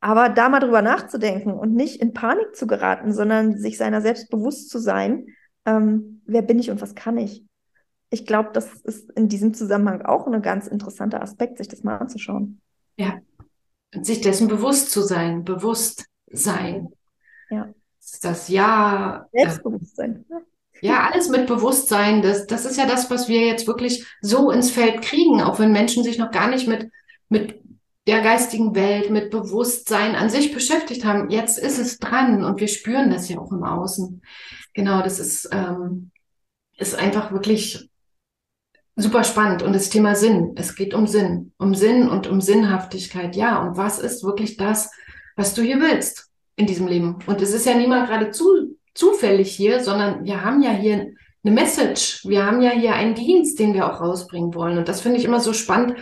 Aber 0.00 0.28
da 0.28 0.48
mal 0.48 0.60
drüber 0.60 0.82
nachzudenken 0.82 1.52
und 1.52 1.74
nicht 1.74 2.00
in 2.00 2.12
Panik 2.12 2.54
zu 2.54 2.66
geraten, 2.66 3.12
sondern 3.12 3.58
sich 3.58 3.78
seiner 3.78 4.00
selbst 4.00 4.30
bewusst 4.30 4.70
zu 4.70 4.78
sein, 4.78 5.26
ähm, 5.66 6.22
wer 6.24 6.42
bin 6.42 6.58
ich 6.58 6.70
und 6.70 6.80
was 6.80 6.94
kann 6.94 7.18
ich? 7.18 7.44
Ich 8.10 8.24
glaube, 8.24 8.50
das 8.52 8.72
ist 8.82 9.10
in 9.12 9.28
diesem 9.28 9.54
Zusammenhang 9.54 10.02
auch 10.02 10.26
ein 10.26 10.40
ganz 10.40 10.66
interessanter 10.66 11.22
Aspekt, 11.22 11.58
sich 11.58 11.68
das 11.68 11.82
mal 11.82 11.96
anzuschauen. 11.96 12.60
Ja, 12.96 13.18
sich 13.92 14.20
dessen 14.20 14.48
bewusst 14.48 14.90
zu 14.90 15.02
sein, 15.02 15.44
bewusst 15.44 16.06
sein. 16.30 16.88
Ja. 17.50 17.68
Das 18.22 18.48
Ja. 18.48 19.26
Äh, 19.32 19.42
Selbstbewusstsein. 19.42 20.24
Ja. 20.28 20.40
Ja, 20.80 21.10
alles 21.10 21.28
mit 21.28 21.48
Bewusstsein. 21.48 22.22
Das, 22.22 22.46
das 22.46 22.64
ist 22.64 22.76
ja 22.76 22.86
das, 22.86 23.10
was 23.10 23.28
wir 23.28 23.44
jetzt 23.46 23.66
wirklich 23.66 24.06
so 24.20 24.52
ins 24.52 24.70
Feld 24.70 25.02
kriegen, 25.02 25.42
auch 25.42 25.58
wenn 25.58 25.72
Menschen 25.72 26.04
sich 26.04 26.18
noch 26.18 26.30
gar 26.30 26.48
nicht 26.48 26.68
mit, 26.68 26.88
mit 27.28 27.60
der 28.08 28.22
geistigen 28.22 28.74
Welt, 28.74 29.10
mit 29.10 29.30
Bewusstsein 29.30 30.14
an 30.14 30.30
sich 30.30 30.54
beschäftigt 30.54 31.04
haben. 31.04 31.28
Jetzt 31.28 31.58
ist 31.58 31.78
es 31.78 31.98
dran 31.98 32.42
und 32.42 32.58
wir 32.58 32.68
spüren 32.68 33.10
das 33.10 33.28
ja 33.28 33.38
auch 33.38 33.52
im 33.52 33.62
Außen. 33.62 34.22
Genau, 34.72 35.02
das 35.02 35.18
ist, 35.18 35.50
ähm, 35.52 36.10
ist 36.78 36.94
einfach 36.94 37.32
wirklich 37.32 37.90
super 38.96 39.24
spannend. 39.24 39.62
Und 39.62 39.74
das 39.74 39.90
Thema 39.90 40.14
Sinn, 40.14 40.54
es 40.56 40.74
geht 40.74 40.94
um 40.94 41.06
Sinn, 41.06 41.52
um 41.58 41.74
Sinn 41.74 42.08
und 42.08 42.26
um 42.26 42.40
Sinnhaftigkeit. 42.40 43.36
Ja, 43.36 43.62
und 43.62 43.76
was 43.76 43.98
ist 43.98 44.24
wirklich 44.24 44.56
das, 44.56 44.90
was 45.36 45.52
du 45.52 45.60
hier 45.60 45.78
willst 45.78 46.30
in 46.56 46.66
diesem 46.66 46.88
Leben? 46.88 47.18
Und 47.26 47.42
es 47.42 47.52
ist 47.52 47.66
ja 47.66 47.74
niemand 47.74 48.08
gerade 48.08 48.30
zu, 48.30 48.74
zufällig 48.94 49.54
hier, 49.54 49.84
sondern 49.84 50.24
wir 50.24 50.42
haben 50.42 50.62
ja 50.62 50.70
hier 50.70 51.12
eine 51.44 51.54
Message. 51.54 52.24
Wir 52.24 52.46
haben 52.46 52.62
ja 52.62 52.70
hier 52.70 52.94
einen 52.94 53.14
Dienst, 53.14 53.58
den 53.58 53.74
wir 53.74 53.92
auch 53.92 54.00
rausbringen 54.00 54.54
wollen. 54.54 54.78
Und 54.78 54.88
das 54.88 55.02
finde 55.02 55.18
ich 55.18 55.26
immer 55.26 55.40
so 55.40 55.52
spannend, 55.52 55.94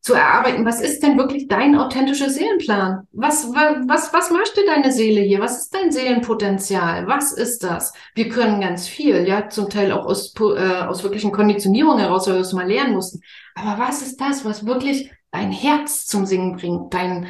zu 0.00 0.14
erarbeiten, 0.14 0.64
was 0.64 0.80
ist 0.80 1.02
denn 1.02 1.18
wirklich 1.18 1.48
dein 1.48 1.76
authentischer 1.76 2.30
Seelenplan? 2.30 3.06
Was, 3.12 3.48
was, 3.52 4.12
was 4.12 4.30
möchte 4.30 4.64
deine 4.64 4.92
Seele 4.92 5.20
hier? 5.20 5.40
Was 5.40 5.58
ist 5.58 5.74
dein 5.74 5.90
Seelenpotenzial? 5.90 7.06
Was 7.06 7.32
ist 7.32 7.62
das? 7.64 7.92
Wir 8.14 8.28
können 8.28 8.60
ganz 8.60 8.86
viel, 8.86 9.26
ja, 9.26 9.48
zum 9.48 9.68
Teil 9.68 9.92
auch 9.92 10.06
aus, 10.06 10.34
äh, 10.38 10.82
aus 10.82 11.02
wirklichen 11.02 11.32
Konditionierungen 11.32 11.98
heraus, 11.98 12.26
weil 12.26 12.34
wir 12.34 12.40
es 12.42 12.52
mal 12.52 12.66
lernen 12.66 12.94
mussten. 12.94 13.20
Aber 13.54 13.82
was 13.82 14.02
ist 14.02 14.20
das, 14.20 14.44
was 14.44 14.64
wirklich 14.64 15.10
dein 15.30 15.52
Herz 15.52 16.06
zum 16.06 16.26
Singen 16.26 16.56
bringt, 16.56 16.94
dein, 16.94 17.26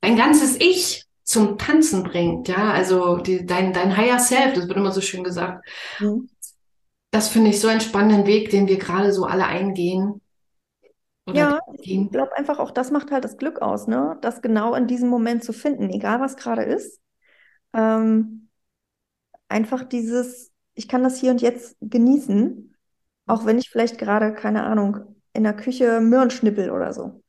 dein 0.00 0.16
ganzes 0.16 0.56
Ich 0.60 1.04
zum 1.24 1.58
Tanzen 1.58 2.04
bringt, 2.04 2.48
ja, 2.48 2.70
also 2.70 3.16
die, 3.16 3.44
dein, 3.44 3.72
dein 3.72 3.96
Higher 3.96 4.18
Self, 4.18 4.54
das 4.54 4.68
wird 4.68 4.76
immer 4.76 4.92
so 4.92 5.00
schön 5.00 5.24
gesagt. 5.24 5.66
Mhm. 5.98 6.28
Das 7.10 7.28
finde 7.28 7.50
ich 7.50 7.60
so 7.60 7.68
einen 7.68 7.80
spannenden 7.80 8.26
Weg, 8.26 8.50
den 8.50 8.66
wir 8.66 8.76
gerade 8.76 9.12
so 9.12 9.24
alle 9.24 9.46
eingehen. 9.46 10.20
Ja, 11.32 11.58
ich 11.78 12.10
glaube 12.10 12.36
einfach 12.36 12.58
auch, 12.58 12.70
das 12.70 12.90
macht 12.90 13.10
halt 13.10 13.24
das 13.24 13.36
Glück 13.38 13.62
aus, 13.62 13.86
ne? 13.86 14.18
Das 14.20 14.42
genau 14.42 14.74
in 14.74 14.86
diesem 14.86 15.08
Moment 15.08 15.42
zu 15.44 15.52
finden, 15.52 15.90
egal 15.90 16.20
was 16.20 16.36
gerade 16.36 16.62
ist. 16.62 17.00
Ähm, 17.72 18.48
einfach 19.48 19.84
dieses, 19.84 20.52
ich 20.74 20.88
kann 20.88 21.02
das 21.02 21.18
hier 21.18 21.30
und 21.30 21.40
jetzt 21.42 21.76
genießen, 21.80 22.74
auch 23.26 23.46
wenn 23.46 23.58
ich 23.58 23.70
vielleicht 23.70 23.98
gerade, 23.98 24.34
keine 24.34 24.64
Ahnung, 24.64 25.16
in 25.32 25.44
der 25.44 25.54
Küche 25.54 26.00
Möhren 26.00 26.30
schnippel 26.30 26.70
oder 26.70 26.92
so. 26.92 27.22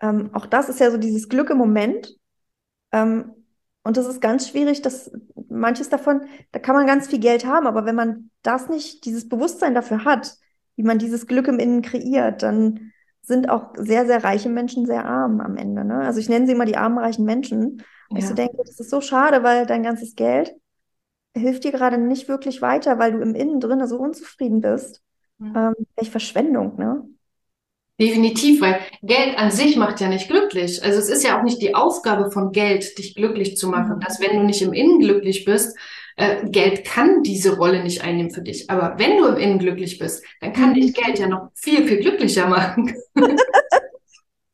Ähm, 0.00 0.30
auch 0.34 0.46
das 0.46 0.68
ist 0.68 0.80
ja 0.80 0.90
so 0.90 0.98
dieses 0.98 1.28
Glück 1.28 1.50
im 1.50 1.58
Moment. 1.58 2.16
Ähm, 2.92 3.32
und 3.84 3.96
das 3.96 4.06
ist 4.06 4.20
ganz 4.20 4.48
schwierig, 4.48 4.82
dass 4.82 5.10
manches 5.48 5.88
davon, 5.88 6.22
da 6.52 6.60
kann 6.60 6.76
man 6.76 6.86
ganz 6.86 7.08
viel 7.08 7.18
Geld 7.18 7.44
haben, 7.46 7.66
aber 7.66 7.84
wenn 7.84 7.96
man 7.96 8.30
das 8.42 8.68
nicht, 8.68 9.04
dieses 9.04 9.28
Bewusstsein 9.28 9.74
dafür 9.74 10.04
hat, 10.04 10.36
wie 10.76 10.84
man 10.84 10.98
dieses 10.98 11.26
Glück 11.26 11.48
im 11.48 11.58
Innen 11.58 11.82
kreiert, 11.82 12.42
dann 12.42 12.91
sind 13.22 13.48
auch 13.48 13.72
sehr, 13.76 14.06
sehr 14.06 14.24
reiche 14.24 14.48
Menschen 14.48 14.84
sehr 14.84 15.04
arm 15.04 15.40
am 15.40 15.56
Ende. 15.56 15.84
Ne? 15.84 16.00
Also 16.00 16.20
ich 16.20 16.28
nenne 16.28 16.46
sie 16.46 16.52
immer 16.52 16.64
die 16.64 16.76
armen, 16.76 16.98
reichen 16.98 17.24
Menschen. 17.24 17.82
Ja. 18.10 18.18
ich 18.18 18.26
so 18.26 18.34
denke, 18.34 18.56
das 18.58 18.78
ist 18.78 18.90
so 18.90 19.00
schade, 19.00 19.42
weil 19.42 19.64
dein 19.66 19.82
ganzes 19.82 20.14
Geld 20.14 20.54
hilft 21.34 21.64
dir 21.64 21.72
gerade 21.72 21.98
nicht 21.98 22.28
wirklich 22.28 22.60
weiter, 22.60 22.98
weil 22.98 23.12
du 23.12 23.20
im 23.20 23.34
Innen 23.34 23.60
drin 23.60 23.86
so 23.86 23.96
unzufrieden 23.96 24.60
bist. 24.60 25.02
Ähm, 25.40 25.74
echt 25.96 26.10
Verschwendung, 26.10 26.76
ne? 26.78 27.04
Definitiv, 28.00 28.60
weil 28.60 28.80
Geld 29.02 29.38
an 29.38 29.50
sich 29.50 29.76
macht 29.76 30.00
ja 30.00 30.08
nicht 30.08 30.28
glücklich. 30.28 30.82
Also 30.82 30.98
es 30.98 31.08
ist 31.08 31.24
ja 31.24 31.38
auch 31.38 31.42
nicht 31.42 31.60
die 31.60 31.74
Aufgabe 31.74 32.30
von 32.30 32.50
Geld, 32.50 32.98
dich 32.98 33.14
glücklich 33.14 33.56
zu 33.56 33.68
machen. 33.68 33.96
Mhm. 33.96 34.00
Dass 34.00 34.20
wenn 34.20 34.36
du 34.36 34.44
nicht 34.44 34.62
im 34.62 34.72
Innen 34.72 34.98
glücklich 34.98 35.44
bist, 35.44 35.76
äh, 36.16 36.46
Geld 36.48 36.84
kann 36.84 37.22
diese 37.22 37.56
Rolle 37.56 37.82
nicht 37.82 38.02
einnehmen 38.02 38.30
für 38.30 38.42
dich. 38.42 38.70
Aber 38.70 38.94
wenn 38.98 39.16
du 39.16 39.26
im 39.26 39.36
Innen 39.36 39.58
glücklich 39.58 39.98
bist, 39.98 40.24
dann 40.40 40.52
kann 40.52 40.70
mhm. 40.70 40.74
dich 40.74 40.94
Geld 40.94 41.18
ja 41.18 41.26
noch 41.26 41.50
viel, 41.54 41.86
viel 41.86 41.98
glücklicher 41.98 42.46
machen. 42.46 42.94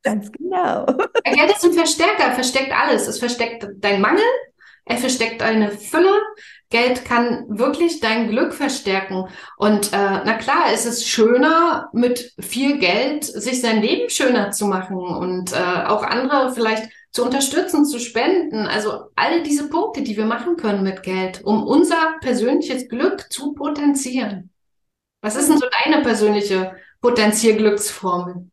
Ganz 0.03 0.31
genau. 0.33 0.87
Geld 0.87 1.51
ist 1.51 1.65
ein 1.65 1.73
Verstärker, 1.73 2.33
versteckt 2.33 2.73
alles. 2.73 3.09
Es 3.09 3.19
versteckt 3.19 3.67
deinen 3.79 4.01
Mangel, 4.01 4.25
er 4.85 4.97
versteckt 4.97 5.43
deine 5.43 5.71
Fülle, 5.71 6.15
Geld 6.71 7.05
kann 7.05 7.47
wirklich 7.49 8.01
dein 8.01 8.31
Glück 8.31 8.53
verstärken. 8.55 9.29
Und 9.57 9.93
äh, 9.93 9.97
na 9.97 10.35
klar, 10.35 10.67
es 10.73 10.87
ist 10.87 11.07
schöner, 11.07 11.89
mit 11.93 12.33
viel 12.39 12.79
Geld 12.79 13.25
sich 13.25 13.61
sein 13.61 13.81
Leben 13.81 14.11
schöner 14.11 14.51
zu 14.51 14.67
machen 14.67 14.97
und 14.97 15.53
äh, 15.53 15.85
auch 15.87 16.03
andere 16.03 16.53
vielleicht 16.53 16.91
zu 17.11 17.25
unterstützen, 17.25 17.85
zu 17.85 17.99
spenden. 17.99 18.67
Also 18.67 19.11
alle 19.17 19.43
diese 19.43 19.69
Punkte, 19.69 20.03
die 20.03 20.17
wir 20.17 20.27
machen 20.27 20.57
können 20.57 20.83
mit 20.83 21.03
Geld, 21.03 21.43
um 21.45 21.65
unser 21.65 22.19
persönliches 22.21 22.89
Glück 22.89 23.33
zu 23.33 23.55
potenzieren. 23.55 24.51
Was 25.21 25.37
ist 25.37 25.49
denn 25.49 25.59
so 25.59 25.67
deine 25.85 26.03
persönliche 26.03 26.77
Potenzierglücksformel? 27.01 28.51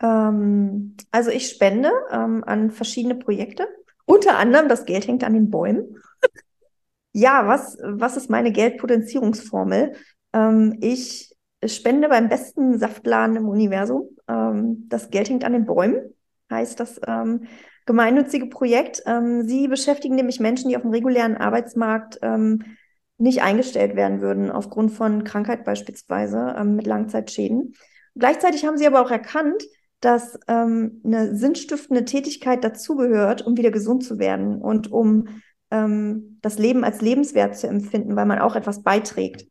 Ähm, 0.00 0.96
also 1.10 1.30
ich 1.30 1.48
spende 1.48 1.90
ähm, 2.10 2.44
an 2.44 2.70
verschiedene 2.70 3.16
Projekte. 3.16 3.68
Unter 4.06 4.38
anderem 4.38 4.68
das 4.68 4.86
Geld 4.86 5.06
hängt 5.06 5.24
an 5.24 5.34
den 5.34 5.50
Bäumen. 5.50 5.96
Ja, 7.14 7.48
was, 7.48 7.78
was 7.82 8.16
ist 8.16 8.30
meine 8.30 8.52
Geldpotenzierungsformel? 8.52 9.94
Ähm, 10.34 10.76
ich 10.80 11.34
spende 11.64 12.08
beim 12.08 12.28
besten 12.28 12.78
Saftladen 12.78 13.34
im 13.34 13.48
Universum. 13.48 14.10
Ähm, 14.28 14.86
das 14.88 15.10
Geld 15.10 15.28
hängt 15.28 15.42
an 15.42 15.54
den 15.54 15.66
Bäumen, 15.66 16.14
heißt 16.50 16.80
das 16.80 17.00
ähm, 17.06 17.46
gemeinnützige 17.86 18.46
Projekt. 18.46 19.02
Ähm, 19.06 19.46
sie 19.46 19.68
beschäftigen 19.68 20.14
nämlich 20.14 20.40
Menschen, 20.40 20.68
die 20.68 20.76
auf 20.76 20.82
dem 20.82 20.90
regulären 20.90 21.36
Arbeitsmarkt 21.36 22.18
ähm, 22.22 22.62
nicht 23.16 23.42
eingestellt 23.42 23.96
werden 23.96 24.20
würden, 24.20 24.50
aufgrund 24.50 24.92
von 24.92 25.24
Krankheit 25.24 25.64
beispielsweise, 25.64 26.54
ähm, 26.58 26.76
mit 26.76 26.86
Langzeitschäden. 26.86 27.74
Gleichzeitig 28.14 28.64
haben 28.64 28.78
sie 28.78 28.86
aber 28.86 29.00
auch 29.00 29.10
erkannt, 29.10 29.62
dass 30.00 30.38
eine 30.46 31.34
sinnstiftende 31.34 32.04
Tätigkeit 32.04 32.62
dazugehört, 32.62 33.44
um 33.44 33.56
wieder 33.56 33.72
gesund 33.72 34.04
zu 34.04 34.20
werden 34.20 34.62
und 34.62 34.92
um 34.92 35.26
ähm, 35.70 36.38
das 36.40 36.58
Leben 36.58 36.84
als 36.84 37.00
lebenswert 37.00 37.56
zu 37.56 37.66
empfinden, 37.66 38.16
weil 38.16 38.26
man 38.26 38.38
auch 38.38 38.56
etwas 38.56 38.82
beiträgt. 38.82 39.46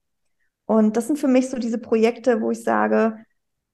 Und 0.65 0.97
das 0.97 1.07
sind 1.07 1.17
für 1.17 1.27
mich 1.27 1.49
so 1.49 1.57
diese 1.57 1.77
Projekte, 1.77 2.41
wo 2.41 2.51
ich 2.51 2.63
sage, 2.63 3.17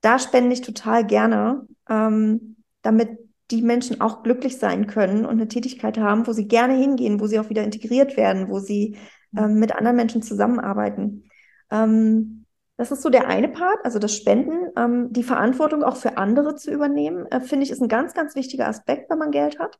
da 0.00 0.18
spende 0.18 0.52
ich 0.52 0.60
total 0.60 1.04
gerne, 1.04 1.66
ähm, 1.88 2.53
damit 2.84 3.18
die 3.50 3.62
Menschen 3.62 4.00
auch 4.00 4.22
glücklich 4.22 4.58
sein 4.58 4.86
können 4.86 5.26
und 5.26 5.32
eine 5.32 5.48
Tätigkeit 5.48 5.98
haben, 5.98 6.26
wo 6.26 6.32
sie 6.32 6.46
gerne 6.46 6.74
hingehen, 6.74 7.20
wo 7.20 7.26
sie 7.26 7.38
auch 7.38 7.50
wieder 7.50 7.64
integriert 7.64 8.16
werden, 8.16 8.48
wo 8.48 8.58
sie 8.58 8.96
ähm, 9.36 9.58
mit 9.58 9.74
anderen 9.74 9.96
Menschen 9.96 10.22
zusammenarbeiten. 10.22 11.28
Ähm, 11.70 12.46
das 12.76 12.90
ist 12.90 13.02
so 13.02 13.10
der 13.10 13.28
eine 13.28 13.48
Part, 13.48 13.84
also 13.84 13.98
das 13.98 14.16
Spenden. 14.16 14.70
Ähm, 14.76 15.12
die 15.12 15.22
Verantwortung 15.22 15.82
auch 15.82 15.96
für 15.96 16.16
andere 16.16 16.56
zu 16.56 16.70
übernehmen, 16.70 17.26
äh, 17.26 17.40
finde 17.40 17.64
ich, 17.64 17.70
ist 17.70 17.82
ein 17.82 17.88
ganz, 17.88 18.14
ganz 18.14 18.34
wichtiger 18.34 18.68
Aspekt, 18.68 19.10
wenn 19.10 19.18
man 19.18 19.30
Geld 19.30 19.58
hat. 19.58 19.78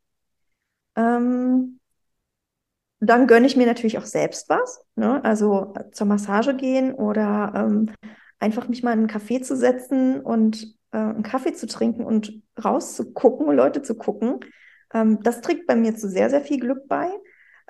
Ähm, 0.96 1.80
dann 3.00 3.26
gönne 3.26 3.46
ich 3.46 3.56
mir 3.56 3.66
natürlich 3.66 3.98
auch 3.98 4.04
selbst 4.06 4.48
was. 4.48 4.84
Ne? 4.94 5.22
Also 5.24 5.74
äh, 5.76 5.90
zur 5.90 6.06
Massage 6.06 6.54
gehen 6.54 6.94
oder 6.94 7.52
ähm, 7.56 7.90
einfach 8.38 8.68
mich 8.68 8.82
mal 8.82 8.92
in 8.92 9.00
einen 9.00 9.08
Café 9.10 9.42
zu 9.42 9.56
setzen 9.56 10.20
und 10.20 10.76
äh, 10.94 10.98
einen 10.98 11.24
Kaffee 11.24 11.52
zu 11.52 11.66
trinken 11.66 12.04
und 12.04 12.40
rauszugucken 12.62 13.48
und 13.48 13.56
Leute 13.56 13.82
zu 13.82 13.96
gucken. 13.96 14.40
Ähm, 14.94 15.20
das 15.22 15.40
trägt 15.40 15.66
bei 15.66 15.74
mir 15.74 15.96
zu 15.96 16.08
sehr, 16.08 16.30
sehr 16.30 16.40
viel 16.40 16.60
Glück 16.60 16.86
bei. 16.88 17.10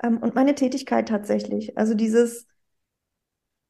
Ähm, 0.01 0.19
und 0.19 0.35
meine 0.35 0.53
Tätigkeit 0.53 1.09
tatsächlich. 1.09 1.77
Also 1.77 1.95
dieses, 1.95 2.45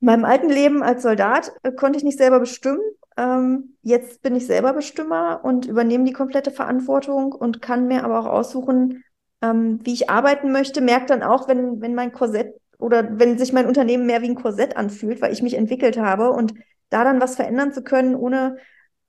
in 0.02 0.08
meinem 0.08 0.26
alten 0.26 0.50
Leben 0.50 0.84
als 0.84 1.04
Soldat 1.04 1.54
äh, 1.64 1.72
konnte 1.72 1.98
ich 1.98 2.04
nicht 2.04 2.18
selber 2.18 2.40
bestimmen. 2.40 2.82
Ähm, 3.18 3.78
jetzt 3.82 4.22
bin 4.22 4.36
ich 4.36 4.46
selber 4.46 4.74
Bestimmer 4.74 5.40
und 5.44 5.66
übernehme 5.66 6.04
die 6.04 6.12
komplette 6.12 6.52
Verantwortung 6.52 7.32
und 7.32 7.62
kann 7.62 7.88
mir 7.88 8.04
aber 8.04 8.20
auch 8.20 8.26
aussuchen, 8.26 9.06
ähm, 9.42 9.80
wie 9.84 9.94
ich 9.94 10.10
arbeiten 10.10 10.52
möchte, 10.52 10.82
merke 10.82 11.06
dann 11.06 11.24
auch, 11.24 11.48
wenn, 11.48 11.80
wenn 11.80 11.96
mein 11.96 12.12
Korsett 12.12 12.56
oder 12.78 13.18
wenn 13.20 13.38
sich 13.38 13.54
mein 13.54 13.68
Unternehmen 13.68 14.06
mehr 14.06 14.22
wie 14.22 14.30
ein 14.30 14.36
Korsett 14.36 14.76
anfühlt, 14.76 15.22
weil 15.22 15.32
ich 15.32 15.42
mich 15.42 15.54
entwickelt 15.54 15.98
habe 15.98 16.32
und 16.32 16.54
da 16.90 17.06
dann 17.06 17.22
was 17.22 17.38
verändern 17.38 17.72
zu 17.72 17.84
können, 17.84 18.16
ohne 18.16 18.58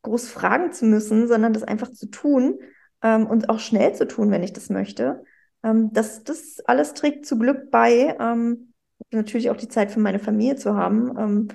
groß 0.07 0.29
fragen 0.29 0.73
zu 0.73 0.87
müssen, 0.87 1.29
sondern 1.29 1.53
das 1.53 1.63
einfach 1.63 1.91
zu 1.91 2.07
tun 2.07 2.59
ähm, 3.03 3.27
und 3.27 3.49
auch 3.49 3.59
schnell 3.59 3.95
zu 3.95 4.07
tun, 4.07 4.31
wenn 4.31 4.43
ich 4.43 4.53
das 4.53 4.71
möchte. 4.71 5.25
Ähm, 5.63 5.93
das, 5.93 6.25
das 6.25 6.61
alles 6.61 6.95
trägt 6.95 7.27
zu 7.27 7.39
Glück 7.39 7.71
bei, 7.71 8.17
ähm, 8.19 8.73
natürlich 9.11 9.51
auch 9.51 9.57
die 9.57 9.69
Zeit 9.69 9.91
für 9.91 10.01
meine 10.01 10.19
Familie 10.19 10.57
zu 10.57 10.75
haben. 10.75 11.15
Ähm, 11.19 11.49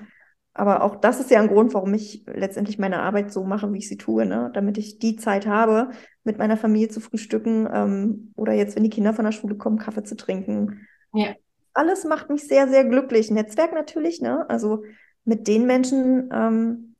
aber 0.54 0.84
auch 0.84 0.98
das 0.98 1.20
ist 1.22 1.32
ja 1.32 1.40
ein 1.40 1.48
Grund, 1.48 1.74
warum 1.74 1.94
ich 1.94 2.26
letztendlich 2.28 2.78
meine 2.78 3.00
Arbeit 3.00 3.32
so 3.32 3.46
mache, 3.46 3.72
wie 3.72 3.78
ich 3.78 3.88
sie 3.88 3.98
tue, 3.98 4.26
ne? 4.26 4.52
damit 4.54 4.78
ich 4.78 5.00
die 5.00 5.16
Zeit 5.16 5.48
habe, 5.48 5.92
mit 6.24 6.38
meiner 6.38 6.58
Familie 6.58 6.90
zu 6.90 7.00
frühstücken 7.00 7.70
ähm, 7.72 8.34
oder 8.36 8.54
jetzt, 8.54 8.76
wenn 8.76 8.84
die 8.84 8.90
Kinder 8.90 9.14
von 9.14 9.26
der 9.26 9.32
Schule 9.32 9.56
kommen, 9.56 9.78
Kaffee 9.78 10.04
zu 10.04 10.18
trinken. 10.18 10.88
Ja. 11.14 11.36
Alles 11.74 12.04
macht 12.04 12.30
mich 12.30 12.46
sehr, 12.48 12.68
sehr 12.68 12.84
glücklich. 12.84 13.32
Netzwerk 13.32 13.74
natürlich, 13.74 14.22
ne? 14.22 14.50
Also 14.50 14.84
mit 15.24 15.48
den 15.48 15.66
Menschen 15.66 16.30
ähm, 16.34 16.91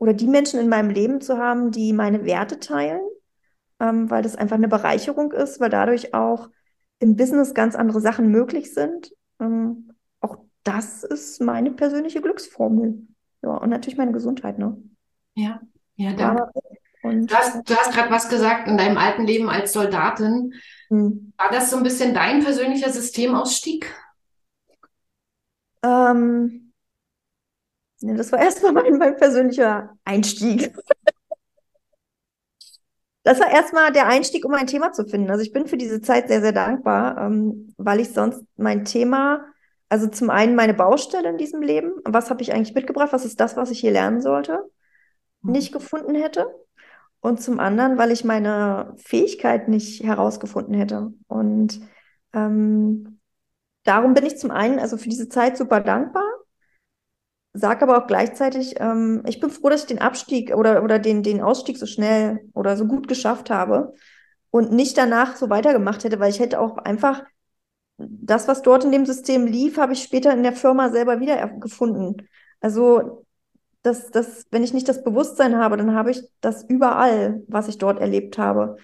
oder 0.00 0.14
die 0.14 0.26
Menschen 0.26 0.58
in 0.58 0.68
meinem 0.68 0.90
Leben 0.90 1.20
zu 1.20 1.38
haben, 1.38 1.70
die 1.70 1.92
meine 1.92 2.24
Werte 2.24 2.58
teilen, 2.58 3.02
ähm, 3.78 4.10
weil 4.10 4.22
das 4.22 4.34
einfach 4.34 4.56
eine 4.56 4.66
Bereicherung 4.66 5.30
ist, 5.32 5.60
weil 5.60 5.68
dadurch 5.68 6.14
auch 6.14 6.48
im 6.98 7.16
Business 7.16 7.54
ganz 7.54 7.76
andere 7.76 8.00
Sachen 8.00 8.30
möglich 8.30 8.72
sind. 8.72 9.12
Ähm, 9.40 9.92
auch 10.20 10.38
das 10.64 11.04
ist 11.04 11.42
meine 11.42 11.70
persönliche 11.70 12.22
Glücksformel. 12.22 13.06
Ja, 13.42 13.50
und 13.50 13.68
natürlich 13.68 13.98
meine 13.98 14.12
Gesundheit, 14.12 14.58
ne? 14.58 14.76
Ja, 15.34 15.60
ja, 15.96 16.14
danke. 16.14 16.50
Und 17.02 17.30
du 17.30 17.34
hast, 17.34 17.68
du 17.68 17.74
hast 17.74 17.92
gerade 17.92 18.10
was 18.10 18.28
gesagt 18.30 18.68
in 18.68 18.78
deinem 18.78 18.96
alten 18.96 19.26
Leben 19.26 19.50
als 19.50 19.72
Soldatin. 19.72 20.54
Hm. 20.88 21.32
War 21.36 21.50
das 21.50 21.70
so 21.70 21.76
ein 21.76 21.82
bisschen 21.82 22.14
dein 22.14 22.42
persönlicher 22.42 22.90
Systemausstieg? 22.90 23.94
Ähm, 25.82 26.69
ja, 28.02 28.14
das 28.14 28.32
war 28.32 28.40
erstmal 28.40 28.72
mein, 28.72 28.98
mein 28.98 29.16
persönlicher 29.16 29.96
Einstieg. 30.04 30.74
das 33.22 33.38
war 33.40 33.50
erstmal 33.50 33.92
der 33.92 34.06
Einstieg, 34.06 34.44
um 34.44 34.54
ein 34.54 34.66
Thema 34.66 34.92
zu 34.92 35.04
finden. 35.04 35.30
Also 35.30 35.42
ich 35.42 35.52
bin 35.52 35.66
für 35.66 35.76
diese 35.76 36.00
Zeit 36.00 36.28
sehr, 36.28 36.40
sehr 36.40 36.52
dankbar, 36.52 37.18
ähm, 37.18 37.74
weil 37.76 38.00
ich 38.00 38.10
sonst 38.10 38.42
mein 38.56 38.84
Thema, 38.84 39.44
also 39.88 40.06
zum 40.06 40.30
einen 40.30 40.54
meine 40.54 40.74
Baustelle 40.74 41.28
in 41.28 41.38
diesem 41.38 41.62
Leben, 41.62 41.92
was 42.04 42.30
habe 42.30 42.42
ich 42.42 42.52
eigentlich 42.52 42.74
mitgebracht, 42.74 43.12
was 43.12 43.24
ist 43.24 43.40
das, 43.40 43.56
was 43.56 43.70
ich 43.70 43.80
hier 43.80 43.92
lernen 43.92 44.20
sollte, 44.20 44.64
hm. 45.42 45.52
nicht 45.52 45.72
gefunden 45.72 46.14
hätte 46.14 46.46
und 47.20 47.42
zum 47.42 47.60
anderen, 47.60 47.98
weil 47.98 48.10
ich 48.12 48.24
meine 48.24 48.94
Fähigkeit 48.96 49.68
nicht 49.68 50.02
herausgefunden 50.02 50.74
hätte. 50.74 51.12
Und 51.28 51.80
ähm, 52.32 53.20
darum 53.84 54.14
bin 54.14 54.24
ich 54.24 54.38
zum 54.38 54.50
einen 54.50 54.78
also 54.78 54.96
für 54.96 55.08
diese 55.08 55.28
Zeit 55.28 55.56
super 55.56 55.80
dankbar. 55.80 56.29
Sage 57.52 57.82
aber 57.82 57.98
auch 57.98 58.06
gleichzeitig, 58.06 58.74
ähm, 58.78 59.22
ich 59.26 59.40
bin 59.40 59.50
froh, 59.50 59.68
dass 59.68 59.82
ich 59.82 59.86
den 59.86 60.00
Abstieg 60.00 60.54
oder, 60.54 60.82
oder 60.84 60.98
den, 60.98 61.22
den 61.22 61.40
Ausstieg 61.40 61.78
so 61.78 61.86
schnell 61.86 62.40
oder 62.54 62.76
so 62.76 62.86
gut 62.86 63.08
geschafft 63.08 63.50
habe 63.50 63.92
und 64.50 64.72
nicht 64.72 64.96
danach 64.98 65.36
so 65.36 65.50
weitergemacht 65.50 66.04
hätte, 66.04 66.20
weil 66.20 66.30
ich 66.30 66.40
hätte 66.40 66.60
auch 66.60 66.78
einfach 66.78 67.22
das, 67.98 68.48
was 68.48 68.62
dort 68.62 68.84
in 68.84 68.92
dem 68.92 69.04
System 69.04 69.46
lief, 69.46 69.76
habe 69.78 69.92
ich 69.92 70.02
später 70.02 70.32
in 70.32 70.42
der 70.42 70.52
Firma 70.54 70.90
selber 70.90 71.20
wieder 71.20 71.46
gefunden. 71.48 72.28
Also, 72.60 73.26
das, 73.82 74.10
das, 74.10 74.46
wenn 74.50 74.62
ich 74.62 74.74
nicht 74.74 74.88
das 74.88 75.02
Bewusstsein 75.02 75.56
habe, 75.56 75.76
dann 75.76 75.94
habe 75.94 76.10
ich 76.10 76.22
das 76.40 76.64
überall, 76.64 77.42
was 77.48 77.68
ich 77.68 77.78
dort 77.78 78.00
erlebt 78.00 78.38
habe. 78.38 78.76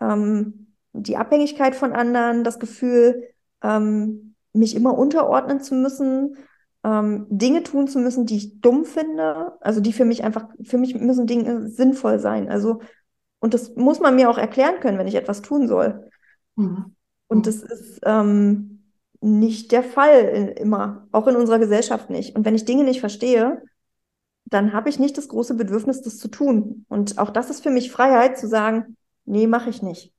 Ähm, 0.00 0.74
die 0.92 1.16
Abhängigkeit 1.16 1.74
von 1.74 1.92
anderen, 1.92 2.44
das 2.44 2.60
Gefühl, 2.60 3.28
ähm, 3.62 4.34
mich 4.52 4.76
immer 4.76 4.96
unterordnen 4.96 5.60
zu 5.60 5.74
müssen, 5.74 6.36
ähm, 6.84 7.26
Dinge 7.30 7.62
tun 7.62 7.88
zu 7.88 7.98
müssen, 7.98 8.26
die 8.26 8.36
ich 8.36 8.60
dumm 8.60 8.84
finde, 8.84 9.52
also 9.60 9.80
die 9.80 9.92
für 9.92 10.04
mich 10.04 10.22
einfach, 10.22 10.48
für 10.62 10.78
mich 10.78 10.94
müssen 10.94 11.26
Dinge 11.26 11.68
sinnvoll 11.68 12.18
sein. 12.18 12.48
Also, 12.48 12.80
und 13.40 13.54
das 13.54 13.74
muss 13.74 14.00
man 14.00 14.16
mir 14.16 14.30
auch 14.30 14.38
erklären 14.38 14.80
können, 14.80 14.98
wenn 14.98 15.08
ich 15.08 15.14
etwas 15.14 15.42
tun 15.42 15.66
soll. 15.66 16.10
Mhm. 16.56 16.94
Und 17.26 17.46
das 17.46 17.62
ist 17.62 18.00
ähm, 18.04 18.84
nicht 19.20 19.72
der 19.72 19.82
Fall 19.82 20.20
in, 20.20 20.48
immer, 20.48 21.08
auch 21.10 21.26
in 21.26 21.36
unserer 21.36 21.58
Gesellschaft 21.58 22.10
nicht. 22.10 22.36
Und 22.36 22.44
wenn 22.44 22.54
ich 22.54 22.66
Dinge 22.66 22.84
nicht 22.84 23.00
verstehe, 23.00 23.62
dann 24.44 24.74
habe 24.74 24.90
ich 24.90 24.98
nicht 24.98 25.16
das 25.16 25.28
große 25.28 25.54
Bedürfnis, 25.54 26.02
das 26.02 26.18
zu 26.18 26.28
tun. 26.28 26.84
Und 26.88 27.18
auch 27.18 27.30
das 27.30 27.48
ist 27.48 27.62
für 27.62 27.70
mich 27.70 27.90
Freiheit, 27.90 28.38
zu 28.38 28.46
sagen, 28.46 28.96
nee, 29.24 29.46
mache 29.46 29.70
ich 29.70 29.82
nicht. 29.82 30.12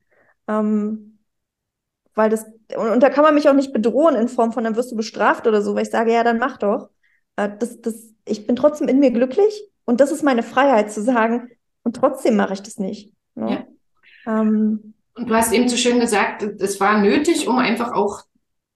Ähm, 0.48 1.15
weil 2.16 2.30
das, 2.30 2.44
und, 2.76 2.88
und, 2.88 3.02
da 3.02 3.10
kann 3.10 3.22
man 3.22 3.34
mich 3.34 3.48
auch 3.48 3.54
nicht 3.54 3.72
bedrohen 3.72 4.16
in 4.16 4.26
Form 4.26 4.52
von, 4.52 4.64
dann 4.64 4.74
wirst 4.74 4.90
du 4.90 4.96
bestraft 4.96 5.46
oder 5.46 5.62
so, 5.62 5.76
weil 5.76 5.84
ich 5.84 5.90
sage, 5.90 6.12
ja, 6.12 6.24
dann 6.24 6.38
mach 6.38 6.56
doch. 6.56 6.88
Äh, 7.36 7.50
das, 7.58 7.80
das, 7.80 8.12
ich 8.24 8.48
bin 8.48 8.56
trotzdem 8.56 8.88
in 8.88 8.98
mir 8.98 9.12
glücklich 9.12 9.62
und 9.84 10.00
das 10.00 10.10
ist 10.10 10.24
meine 10.24 10.42
Freiheit 10.42 10.90
zu 10.90 11.02
sagen, 11.02 11.50
und 11.84 11.94
trotzdem 11.94 12.34
mache 12.34 12.54
ich 12.54 12.62
das 12.62 12.78
nicht. 12.78 13.12
Ne? 13.36 13.64
Ja. 14.26 14.40
Ähm, 14.40 14.94
und 15.14 15.30
du 15.30 15.34
hast 15.34 15.52
eben 15.52 15.68
so 15.68 15.76
schön 15.76 16.00
gesagt, 16.00 16.42
es 16.42 16.80
war 16.80 17.00
nötig, 17.00 17.46
um 17.46 17.58
einfach 17.58 17.92
auch 17.92 18.22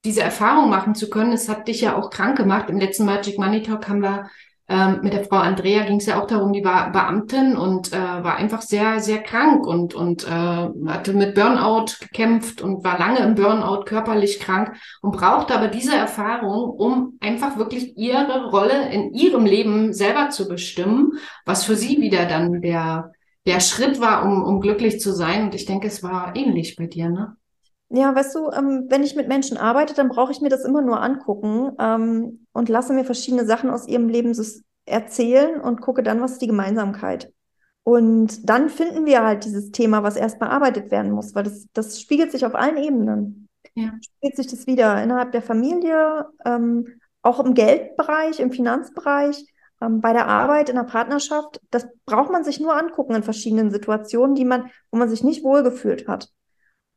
diese 0.04 0.22
Erfahrung 0.22 0.70
machen 0.70 0.94
zu 0.94 1.10
können. 1.10 1.32
Es 1.32 1.48
hat 1.48 1.66
dich 1.66 1.80
ja 1.80 1.96
auch 1.96 2.10
krank 2.10 2.36
gemacht. 2.36 2.70
Im 2.70 2.78
letzten 2.78 3.04
Magic 3.04 3.36
Money 3.36 3.62
Talk 3.62 3.88
haben 3.88 4.00
wir 4.00 4.30
ähm, 4.70 5.00
mit 5.02 5.12
der 5.12 5.24
Frau 5.24 5.38
Andrea 5.38 5.82
ging 5.82 5.96
es 5.96 6.06
ja 6.06 6.22
auch 6.22 6.28
darum, 6.28 6.52
die 6.52 6.64
war 6.64 6.92
Beamtin 6.92 7.56
und 7.56 7.92
äh, 7.92 7.96
war 7.96 8.36
einfach 8.36 8.62
sehr, 8.62 9.00
sehr 9.00 9.20
krank 9.20 9.66
und, 9.66 9.94
und 9.94 10.24
äh, 10.24 10.28
hatte 10.30 11.12
mit 11.12 11.34
Burnout 11.34 11.86
gekämpft 11.98 12.62
und 12.62 12.84
war 12.84 12.96
lange 12.96 13.18
im 13.18 13.34
Burnout, 13.34 13.82
körperlich 13.84 14.38
krank 14.38 14.76
und 15.02 15.10
brauchte 15.10 15.56
aber 15.56 15.66
diese 15.66 15.96
Erfahrung, 15.96 16.70
um 16.70 17.18
einfach 17.18 17.58
wirklich 17.58 17.96
ihre 17.96 18.50
Rolle 18.50 18.92
in 18.92 19.12
ihrem 19.12 19.44
Leben 19.44 19.92
selber 19.92 20.30
zu 20.30 20.46
bestimmen, 20.46 21.14
was 21.44 21.64
für 21.64 21.74
sie 21.74 22.00
wieder 22.00 22.26
dann 22.26 22.62
der, 22.62 23.10
der 23.46 23.58
Schritt 23.58 24.00
war, 24.00 24.24
um, 24.24 24.44
um 24.44 24.60
glücklich 24.60 25.00
zu 25.00 25.12
sein. 25.12 25.46
Und 25.46 25.56
ich 25.56 25.64
denke, 25.64 25.88
es 25.88 26.04
war 26.04 26.36
ähnlich 26.36 26.76
bei 26.76 26.86
dir, 26.86 27.08
ne? 27.08 27.36
Ja, 27.92 28.14
weißt 28.14 28.36
du, 28.36 28.50
ähm, 28.50 28.86
wenn 28.88 29.02
ich 29.02 29.16
mit 29.16 29.26
Menschen 29.26 29.56
arbeite, 29.56 29.94
dann 29.94 30.08
brauche 30.08 30.30
ich 30.30 30.40
mir 30.40 30.48
das 30.48 30.64
immer 30.64 30.80
nur 30.80 31.02
angucken 31.02 31.72
ähm, 31.80 32.46
und 32.52 32.68
lasse 32.68 32.92
mir 32.92 33.04
verschiedene 33.04 33.44
Sachen 33.44 33.68
aus 33.68 33.88
ihrem 33.88 34.08
Leben 34.08 34.32
erzählen 34.86 35.60
und 35.60 35.80
gucke 35.80 36.04
dann, 36.04 36.20
was 36.20 36.32
ist 36.32 36.42
die 36.42 36.46
Gemeinsamkeit. 36.46 37.32
Und 37.82 38.48
dann 38.48 38.68
finden 38.68 39.06
wir 39.06 39.24
halt 39.24 39.44
dieses 39.44 39.72
Thema, 39.72 40.04
was 40.04 40.14
erst 40.14 40.38
bearbeitet 40.38 40.92
werden 40.92 41.10
muss, 41.10 41.34
weil 41.34 41.44
das, 41.44 41.66
das 41.72 42.00
spiegelt 42.00 42.30
sich 42.30 42.46
auf 42.46 42.54
allen 42.54 42.76
Ebenen. 42.76 43.48
Ja. 43.74 43.92
Spiegelt 44.00 44.36
sich 44.36 44.46
das 44.46 44.66
wieder 44.68 45.02
innerhalb 45.02 45.32
der 45.32 45.42
Familie, 45.42 46.26
ähm, 46.44 46.86
auch 47.22 47.40
im 47.40 47.54
Geldbereich, 47.54 48.38
im 48.38 48.52
Finanzbereich, 48.52 49.44
ähm, 49.80 50.00
bei 50.00 50.12
der 50.12 50.28
Arbeit, 50.28 50.68
in 50.68 50.76
der 50.76 50.84
Partnerschaft. 50.84 51.60
Das 51.70 51.88
braucht 52.04 52.30
man 52.30 52.44
sich 52.44 52.60
nur 52.60 52.76
angucken 52.76 53.16
in 53.16 53.24
verschiedenen 53.24 53.72
Situationen, 53.72 54.36
die 54.36 54.44
man, 54.44 54.70
wo 54.92 54.98
man 54.98 55.08
sich 55.08 55.24
nicht 55.24 55.42
wohlgefühlt 55.42 56.06
hat. 56.06 56.30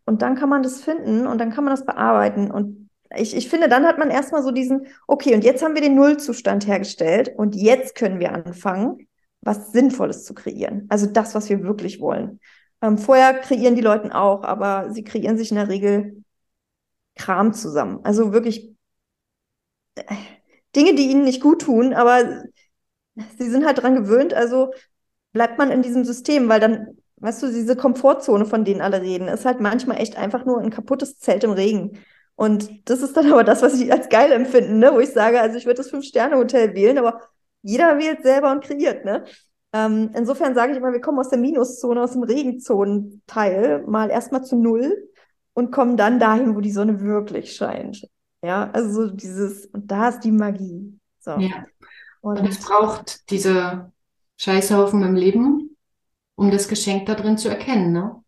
Und 0.06 0.22
dann 0.22 0.36
kann 0.36 0.50
man 0.50 0.64
das 0.64 0.82
finden 0.82 1.28
und 1.28 1.40
dann 1.40 1.52
kann 1.52 1.64
man 1.64 1.74
das 1.74 1.86
bearbeiten. 1.86 2.52
Und 2.52 2.90
ich, 3.16 3.36
ich 3.36 3.50
finde, 3.50 3.70
dann 3.70 3.86
hat 3.86 3.98
man 3.98 4.10
erstmal 4.10 4.44
so 4.44 4.52
diesen, 4.52 4.88
okay, 5.08 5.34
und 5.34 5.44
jetzt 5.44 5.64
haben 5.64 5.76
wir 5.76 5.82
den 5.82 5.96
Nullzustand 5.96 6.68
hergestellt 6.68 7.32
und 7.36 7.56
jetzt 7.56 7.96
können 7.96 8.20
wir 8.20 8.34
anfangen, 8.34 9.08
was 9.42 9.72
Sinnvolles 9.72 10.24
zu 10.26 10.34
kreieren. 10.34 10.86
Also 10.90 11.06
das, 11.06 11.36
was 11.36 11.50
wir 11.50 11.64
wirklich 11.64 12.00
wollen. 12.00 12.40
Ähm, 12.82 12.98
vorher 12.98 13.34
kreieren 13.36 13.76
die 13.76 13.82
Leute 13.82 14.14
auch, 14.16 14.44
aber 14.44 14.92
sie 14.92 15.04
kreieren 15.04 15.38
sich 15.38 15.52
in 15.52 15.58
der 15.58 15.70
Regel 15.70 16.24
Kram 17.16 17.54
zusammen. 17.54 18.00
Also 18.04 18.34
wirklich 18.34 18.76
äh, 19.96 20.04
Dinge, 20.76 20.96
die 20.96 21.10
ihnen 21.10 21.24
nicht 21.24 21.42
gut 21.42 21.62
tun, 21.62 21.94
aber 21.94 22.44
sie 23.38 23.50
sind 23.50 23.66
halt 23.66 23.82
dran 23.82 23.96
gewöhnt, 23.96 24.34
also 24.34 24.74
bleibt 25.34 25.58
man 25.58 25.72
in 25.72 25.82
diesem 25.82 26.04
System, 26.06 26.50
weil 26.50 26.60
dann 26.60 26.98
Weißt 27.24 27.42
du, 27.42 27.48
diese 27.48 27.78
Komfortzone, 27.78 28.46
von 28.46 28.66
denen 28.66 28.82
alle 28.82 29.02
reden, 29.02 29.30
ist 29.30 29.46
halt 29.46 29.62
manchmal 29.62 30.02
echt 30.02 30.18
einfach 30.18 30.44
nur 30.44 30.60
ein 30.60 30.72
kaputtes 30.72 31.20
Zelt 31.20 31.46
im 31.46 31.52
Regen. 31.52 32.00
Und 32.36 32.90
das 32.90 33.02
ist 33.02 33.16
dann 33.16 33.26
aber 33.32 33.46
das, 33.46 33.62
was 33.62 33.80
ich 33.80 33.94
als 33.94 34.10
geil 34.10 34.34
empfinde, 34.34 34.74
ne? 34.74 34.92
wo 34.94 35.00
ich 35.00 35.12
sage, 35.12 35.40
also 35.40 35.58
ich 35.58 35.66
würde 35.66 35.78
das 35.78 35.90
Fünf-Sterne-Hotel 35.90 36.74
wählen, 36.76 36.98
aber 36.98 37.22
jeder 37.62 37.98
wählt 37.98 38.24
selber 38.24 38.52
und 38.52 38.62
kreiert. 38.62 39.06
Ne? 39.06 39.24
Ähm, 39.72 40.12
insofern 40.14 40.54
sage 40.54 40.74
ich 40.74 40.78
immer, 40.78 40.92
wir 40.92 41.00
kommen 41.00 41.18
aus 41.18 41.30
der 41.30 41.40
Minuszone, 41.40 42.04
aus 42.04 42.12
dem 42.12 42.24
Regenzonenteil, 42.24 43.84
mal 43.88 44.10
erstmal 44.10 44.44
zu 44.44 44.58
Null 44.58 45.10
und 45.54 45.72
kommen 45.72 45.96
dann 45.96 46.20
dahin, 46.20 46.58
wo 46.58 46.60
die 46.60 46.72
Sonne 46.72 47.00
wirklich 47.00 47.56
scheint. 47.56 48.06
Ja, 48.44 48.70
also 48.74 49.08
so 49.08 49.16
dieses, 49.16 49.68
und 49.68 49.90
da 49.90 50.10
ist 50.10 50.20
die 50.26 50.32
Magie. 50.34 51.00
So. 51.22 51.32
Ja. 51.38 51.66
Und, 52.20 52.42
und 52.42 52.50
es 52.50 52.60
braucht 52.60 53.30
diese 53.30 53.94
Scheißhaufen 54.38 55.02
im 55.04 55.16
Leben, 55.16 55.63
um 56.36 56.52
das 56.52 56.68
Geschenk 56.68 57.06
da 57.06 57.16
drin 57.16 57.38
zu 57.38 57.50
erkennen, 57.50 57.92
ne? 57.92 58.24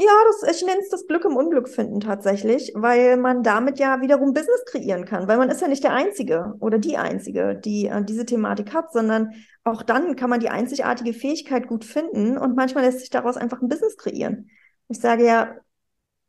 Ja, 0.00 0.12
das, 0.28 0.56
ich 0.56 0.64
nenne 0.64 0.80
es 0.80 0.90
das 0.90 1.08
Glück 1.08 1.24
im 1.24 1.34
Unglück 1.34 1.68
finden 1.68 1.98
tatsächlich, 1.98 2.70
weil 2.76 3.16
man 3.16 3.42
damit 3.42 3.80
ja 3.80 4.00
wiederum 4.00 4.32
Business 4.32 4.64
kreieren 4.66 5.04
kann, 5.04 5.26
weil 5.26 5.38
man 5.38 5.50
ist 5.50 5.60
ja 5.60 5.66
nicht 5.66 5.82
der 5.82 5.92
Einzige 5.92 6.54
oder 6.60 6.78
die 6.78 6.96
Einzige, 6.96 7.56
die 7.56 7.86
äh, 7.86 8.04
diese 8.04 8.24
Thematik 8.24 8.72
hat, 8.72 8.92
sondern 8.92 9.32
auch 9.64 9.82
dann 9.82 10.14
kann 10.14 10.30
man 10.30 10.38
die 10.38 10.50
einzigartige 10.50 11.12
Fähigkeit 11.12 11.66
gut 11.66 11.84
finden 11.84 12.38
und 12.38 12.54
manchmal 12.54 12.84
lässt 12.84 13.00
sich 13.00 13.10
daraus 13.10 13.36
einfach 13.36 13.60
ein 13.60 13.68
Business 13.68 13.96
kreieren. 13.96 14.50
Ich 14.86 15.00
sage 15.00 15.26
ja, 15.26 15.56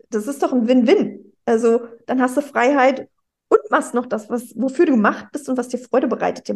das 0.09 0.25
ist 0.25 0.41
doch 0.41 0.51
ein 0.51 0.67
Win-Win. 0.67 1.33
Also 1.45 1.81
dann 2.07 2.21
hast 2.21 2.37
du 2.37 2.41
Freiheit 2.41 3.07
und 3.49 3.59
machst 3.69 3.93
noch 3.93 4.07
das, 4.07 4.31
was, 4.31 4.53
wofür 4.55 4.87
du 4.87 4.93
gemacht 4.93 5.27
bist 5.31 5.47
und 5.47 5.57
was 5.57 5.67
dir 5.67 5.77
Freude 5.77 6.07
bereitet 6.07 6.49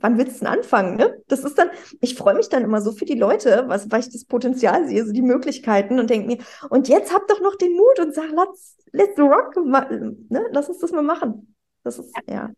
wann 0.00 0.18
willst 0.18 0.40
du 0.40 0.44
denn 0.44 0.54
anfangen? 0.54 0.96
Ne? 0.96 1.22
Das 1.28 1.40
ist 1.40 1.58
dann, 1.58 1.70
ich 2.00 2.14
freue 2.14 2.34
mich 2.34 2.48
dann 2.48 2.64
immer 2.64 2.80
so 2.80 2.92
für 2.92 3.04
die 3.04 3.14
Leute, 3.14 3.64
was, 3.66 3.90
weil 3.90 4.00
ich 4.00 4.10
das 4.10 4.24
Potenzial 4.24 4.86
sehe, 4.88 5.04
so 5.04 5.12
die 5.12 5.22
Möglichkeiten 5.22 5.98
und 5.98 6.10
denke 6.10 6.26
mir, 6.26 6.38
und 6.70 6.88
jetzt 6.88 7.14
habt 7.14 7.30
doch 7.30 7.40
noch 7.40 7.56
den 7.56 7.72
Mut 7.72 8.00
und 8.00 8.14
sag, 8.14 8.30
let's, 8.30 8.76
let's 8.92 9.18
rock, 9.18 9.56
ne? 9.56 10.46
lass 10.50 10.68
uns 10.68 10.78
das 10.78 10.92
mal 10.92 11.02
machen. 11.02 11.54
Das 11.84 11.98
ist, 11.98 12.12
ja. 12.28 12.50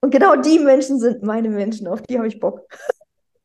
Und 0.00 0.10
genau 0.10 0.36
die 0.36 0.58
Menschen 0.58 1.00
sind 1.00 1.22
meine 1.22 1.48
Menschen, 1.48 1.88
auf 1.88 2.02
die 2.02 2.18
habe 2.18 2.28
ich 2.28 2.38
Bock. 2.38 2.60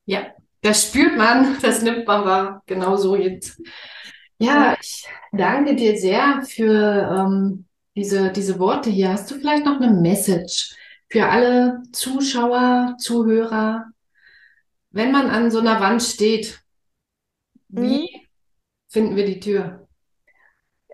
Ja, 0.06 0.28
das 0.62 0.88
spürt 0.88 1.18
man, 1.18 1.58
das 1.62 1.82
nimmt 1.82 2.06
man 2.06 2.26
wahr, 2.26 2.64
genauso 2.66 3.16
jetzt. 3.16 3.60
Ja, 4.38 4.76
ich 4.80 5.08
danke 5.32 5.76
dir 5.76 5.98
sehr 5.98 6.42
für 6.46 7.26
ähm, 7.28 7.66
diese, 7.96 8.32
diese 8.32 8.60
Worte 8.60 8.90
hier. 8.90 9.10
Hast 9.10 9.32
du 9.32 9.36
vielleicht 9.36 9.66
noch 9.66 9.80
eine 9.80 9.92
Message? 9.92 10.76
Für 11.14 11.30
alle 11.30 11.84
Zuschauer, 11.92 12.96
Zuhörer, 12.98 13.86
wenn 14.90 15.12
man 15.12 15.30
an 15.30 15.52
so 15.52 15.60
einer 15.60 15.80
Wand 15.80 16.02
steht, 16.02 16.60
wie 17.68 18.02
mhm. 18.02 18.22
finden 18.90 19.16
wir 19.16 19.28
die 19.28 19.40
Tür? 19.40 19.88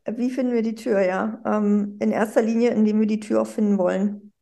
Wie 0.05 0.29
finden 0.29 0.51
wir 0.51 0.61
die 0.61 0.75
Tür, 0.75 0.99
ja? 0.99 1.41
Ähm, 1.45 1.95
in 2.01 2.11
erster 2.11 2.41
Linie, 2.41 2.71
indem 2.71 2.99
wir 2.99 3.07
die 3.07 3.21
Tür 3.21 3.43
auch 3.43 3.47
finden 3.47 3.77
wollen. 3.77 4.33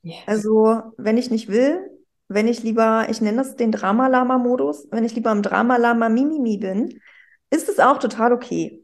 Yes. 0.00 0.16
Also, 0.24 0.94
wenn 0.96 1.18
ich 1.18 1.30
nicht 1.30 1.48
will, 1.48 1.86
wenn 2.28 2.48
ich 2.48 2.62
lieber, 2.62 3.08
ich 3.10 3.20
nenne 3.20 3.36
das 3.36 3.56
den 3.56 3.72
Drama-Lama-Modus, 3.72 4.88
wenn 4.90 5.04
ich 5.04 5.14
lieber 5.14 5.32
im 5.32 5.42
Drama-Lama-Mimimi 5.42 6.56
bin, 6.56 6.98
ist 7.50 7.68
es 7.68 7.78
auch 7.78 7.98
total 7.98 8.32
okay. 8.32 8.82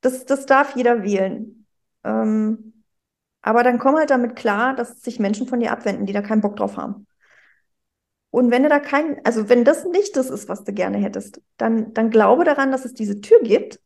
Das, 0.00 0.24
das 0.24 0.46
darf 0.46 0.76
jeder 0.76 1.02
wählen. 1.02 1.66
Ähm, 2.04 2.77
aber 3.42 3.62
dann 3.62 3.78
komm 3.78 3.96
halt 3.96 4.10
damit 4.10 4.36
klar, 4.36 4.74
dass 4.74 5.02
sich 5.02 5.18
Menschen 5.18 5.46
von 5.46 5.60
dir 5.60 5.72
abwenden, 5.72 6.06
die 6.06 6.12
da 6.12 6.22
keinen 6.22 6.40
Bock 6.40 6.56
drauf 6.56 6.76
haben. 6.76 7.06
Und 8.30 8.50
wenn 8.50 8.62
du 8.62 8.68
da 8.68 8.78
kein, 8.78 9.24
also 9.24 9.48
wenn 9.48 9.64
das 9.64 9.84
nicht 9.84 10.16
das 10.16 10.30
ist, 10.30 10.48
was 10.48 10.64
du 10.64 10.72
gerne 10.72 10.98
hättest, 10.98 11.40
dann, 11.56 11.94
dann 11.94 12.10
glaube 12.10 12.44
daran, 12.44 12.70
dass 12.70 12.84
es 12.84 12.94
diese 12.94 13.20
Tür 13.20 13.40
gibt. 13.42 13.80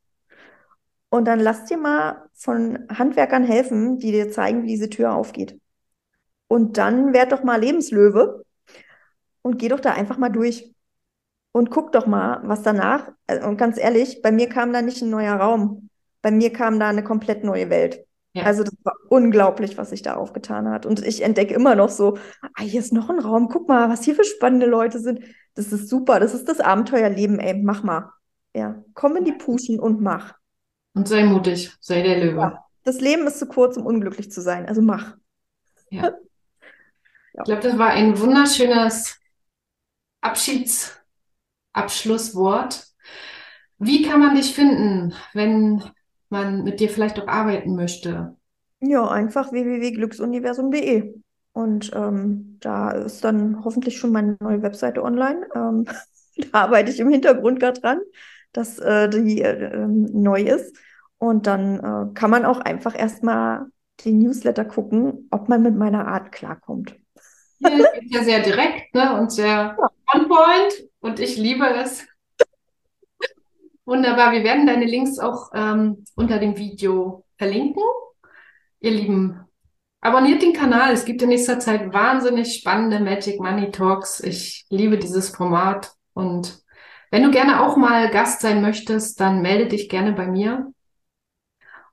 Und 1.10 1.26
dann 1.26 1.40
lass 1.40 1.66
dir 1.66 1.76
mal 1.76 2.28
von 2.34 2.86
Handwerkern 2.88 3.44
helfen, 3.44 3.98
die 3.98 4.12
dir 4.12 4.30
zeigen, 4.30 4.62
wie 4.62 4.68
diese 4.68 4.90
Tür 4.90 5.14
aufgeht. 5.14 5.60
Und 6.48 6.78
dann 6.78 7.12
werd 7.12 7.32
doch 7.32 7.44
mal 7.44 7.60
Lebenslöwe 7.60 8.44
und 9.42 9.58
geh 9.58 9.68
doch 9.68 9.80
da 9.80 9.92
einfach 9.92 10.18
mal 10.18 10.30
durch. 10.30 10.74
Und 11.52 11.70
guck 11.70 11.92
doch 11.92 12.06
mal, 12.06 12.40
was 12.44 12.62
danach, 12.62 13.10
äh, 13.26 13.44
und 13.44 13.58
ganz 13.58 13.78
ehrlich, 13.78 14.22
bei 14.22 14.32
mir 14.32 14.48
kam 14.48 14.72
da 14.72 14.80
nicht 14.80 15.02
ein 15.02 15.10
neuer 15.10 15.34
Raum. 15.36 15.90
Bei 16.22 16.30
mir 16.30 16.52
kam 16.52 16.80
da 16.80 16.88
eine 16.88 17.04
komplett 17.04 17.44
neue 17.44 17.68
Welt. 17.68 18.06
Ja. 18.34 18.44
Also 18.44 18.64
das 18.64 18.74
war 18.82 18.94
unglaublich, 19.10 19.76
was 19.76 19.90
sich 19.90 20.00
da 20.00 20.14
aufgetan 20.14 20.70
hat. 20.70 20.86
Und 20.86 21.04
ich 21.04 21.22
entdecke 21.22 21.52
immer 21.52 21.74
noch 21.74 21.90
so, 21.90 22.16
ah, 22.40 22.62
hier 22.62 22.80
ist 22.80 22.92
noch 22.92 23.10
ein 23.10 23.18
Raum, 23.18 23.48
guck 23.48 23.68
mal, 23.68 23.90
was 23.90 24.04
hier 24.04 24.14
für 24.14 24.24
spannende 24.24 24.66
Leute 24.66 25.00
sind. 25.00 25.20
Das 25.54 25.72
ist 25.72 25.88
super, 25.88 26.18
das 26.18 26.32
ist 26.32 26.48
das 26.48 26.60
Abenteuerleben, 26.60 27.38
ey, 27.38 27.60
mach 27.62 27.82
mal. 27.82 28.10
Ja, 28.54 28.82
komm 28.94 29.16
in 29.16 29.24
die 29.24 29.32
Puschen 29.32 29.78
und 29.78 30.00
mach. 30.00 30.34
Und 30.94 31.08
sei 31.08 31.24
mutig, 31.24 31.76
sei 31.80 32.02
der 32.02 32.24
Löwe. 32.24 32.40
Ja. 32.40 32.64
Das 32.84 33.00
Leben 33.00 33.26
ist 33.26 33.38
zu 33.38 33.46
kurz, 33.46 33.76
um 33.76 33.86
unglücklich 33.86 34.30
zu 34.30 34.40
sein, 34.40 34.66
also 34.66 34.82
mach. 34.82 35.16
Ja. 35.90 36.02
ja. 36.02 36.14
Ich 37.38 37.44
glaube, 37.44 37.62
das 37.62 37.78
war 37.78 37.90
ein 37.90 38.18
wunderschönes 38.18 39.18
Abschiedsabschlusswort. 40.22 42.86
Wie 43.78 44.02
kann 44.02 44.20
man 44.20 44.36
dich 44.36 44.54
finden, 44.54 45.14
wenn 45.34 45.82
man 46.32 46.64
mit 46.64 46.80
dir 46.80 46.88
vielleicht 46.88 47.20
auch 47.20 47.28
arbeiten 47.28 47.76
möchte? 47.76 48.36
Ja, 48.80 49.08
einfach 49.08 49.52
www.glücksuniversum.de. 49.52 51.14
Und 51.52 51.92
ähm, 51.94 52.58
da 52.60 52.90
ist 52.90 53.22
dann 53.22 53.64
hoffentlich 53.64 53.98
schon 53.98 54.10
meine 54.10 54.36
neue 54.40 54.62
Webseite 54.62 55.02
online. 55.04 55.46
Ähm, 55.54 55.84
da 56.36 56.62
arbeite 56.62 56.90
ich 56.90 56.98
im 56.98 57.10
Hintergrund 57.10 57.60
gerade 57.60 57.80
dran, 57.80 58.00
dass 58.52 58.78
äh, 58.80 59.08
die 59.08 59.42
äh, 59.42 59.72
ähm, 59.72 60.08
neu 60.12 60.42
ist. 60.42 60.76
Und 61.18 61.46
dann 61.46 61.78
äh, 61.78 62.14
kann 62.14 62.30
man 62.30 62.44
auch 62.44 62.58
einfach 62.58 62.98
erstmal 62.98 63.66
die 64.00 64.12
Newsletter 64.12 64.64
gucken, 64.64 65.28
ob 65.30 65.48
man 65.48 65.62
mit 65.62 65.76
meiner 65.76 66.08
Art 66.08 66.32
klarkommt. 66.32 66.96
Ja, 67.60 67.68
ist 67.68 67.86
ja 68.06 68.24
sehr 68.24 68.42
direkt 68.42 68.92
ne? 68.94 69.20
und 69.20 69.30
sehr 69.30 69.76
ja. 69.78 69.90
on 70.14 70.28
point 70.28 70.88
und 71.00 71.20
ich 71.20 71.36
liebe 71.36 71.64
es. 71.64 72.04
Wunderbar, 73.84 74.32
wir 74.32 74.44
werden 74.44 74.66
deine 74.66 74.84
Links 74.84 75.18
auch 75.18 75.50
ähm, 75.54 76.04
unter 76.14 76.38
dem 76.38 76.56
Video 76.56 77.24
verlinken. 77.36 77.82
Ihr 78.80 78.92
Lieben, 78.92 79.40
abonniert 80.00 80.42
den 80.42 80.52
Kanal. 80.52 80.92
Es 80.92 81.04
gibt 81.04 81.20
in 81.22 81.30
nächster 81.30 81.58
Zeit 81.58 81.92
wahnsinnig 81.92 82.54
spannende 82.54 83.00
Magic 83.00 83.40
Money 83.40 83.70
Talks. 83.72 84.20
Ich 84.20 84.66
liebe 84.70 84.98
dieses 84.98 85.30
Format. 85.30 85.92
Und 86.14 86.62
wenn 87.10 87.24
du 87.24 87.30
gerne 87.30 87.60
auch 87.60 87.76
mal 87.76 88.10
Gast 88.10 88.40
sein 88.40 88.62
möchtest, 88.62 89.20
dann 89.20 89.42
melde 89.42 89.66
dich 89.66 89.88
gerne 89.88 90.12
bei 90.12 90.26
mir. 90.26 90.72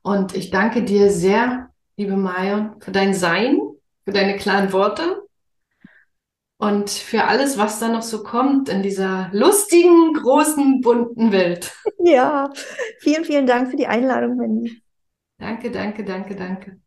Und 0.02 0.36
ich 0.36 0.50
danke 0.50 0.84
dir 0.84 1.10
sehr, 1.10 1.70
liebe 1.96 2.16
Marion, 2.16 2.80
für 2.80 2.92
dein 2.92 3.14
Sein, 3.14 3.58
für 4.04 4.12
deine 4.12 4.36
klaren 4.36 4.72
Worte 4.72 5.22
und 6.60 6.90
für 6.90 7.24
alles, 7.24 7.56
was 7.56 7.80
da 7.80 7.88
noch 7.88 8.02
so 8.02 8.22
kommt 8.22 8.68
in 8.68 8.82
dieser 8.82 9.30
lustigen, 9.32 10.12
großen, 10.12 10.82
bunten 10.82 11.32
Welt. 11.32 11.72
Ja, 11.98 12.52
vielen, 12.98 13.24
vielen 13.24 13.46
Dank 13.46 13.70
für 13.70 13.76
die 13.76 13.86
Einladung, 13.86 14.38
Wendy. 14.38 14.82
Danke, 15.38 15.70
danke, 15.70 16.04
danke, 16.04 16.36
danke. 16.36 16.80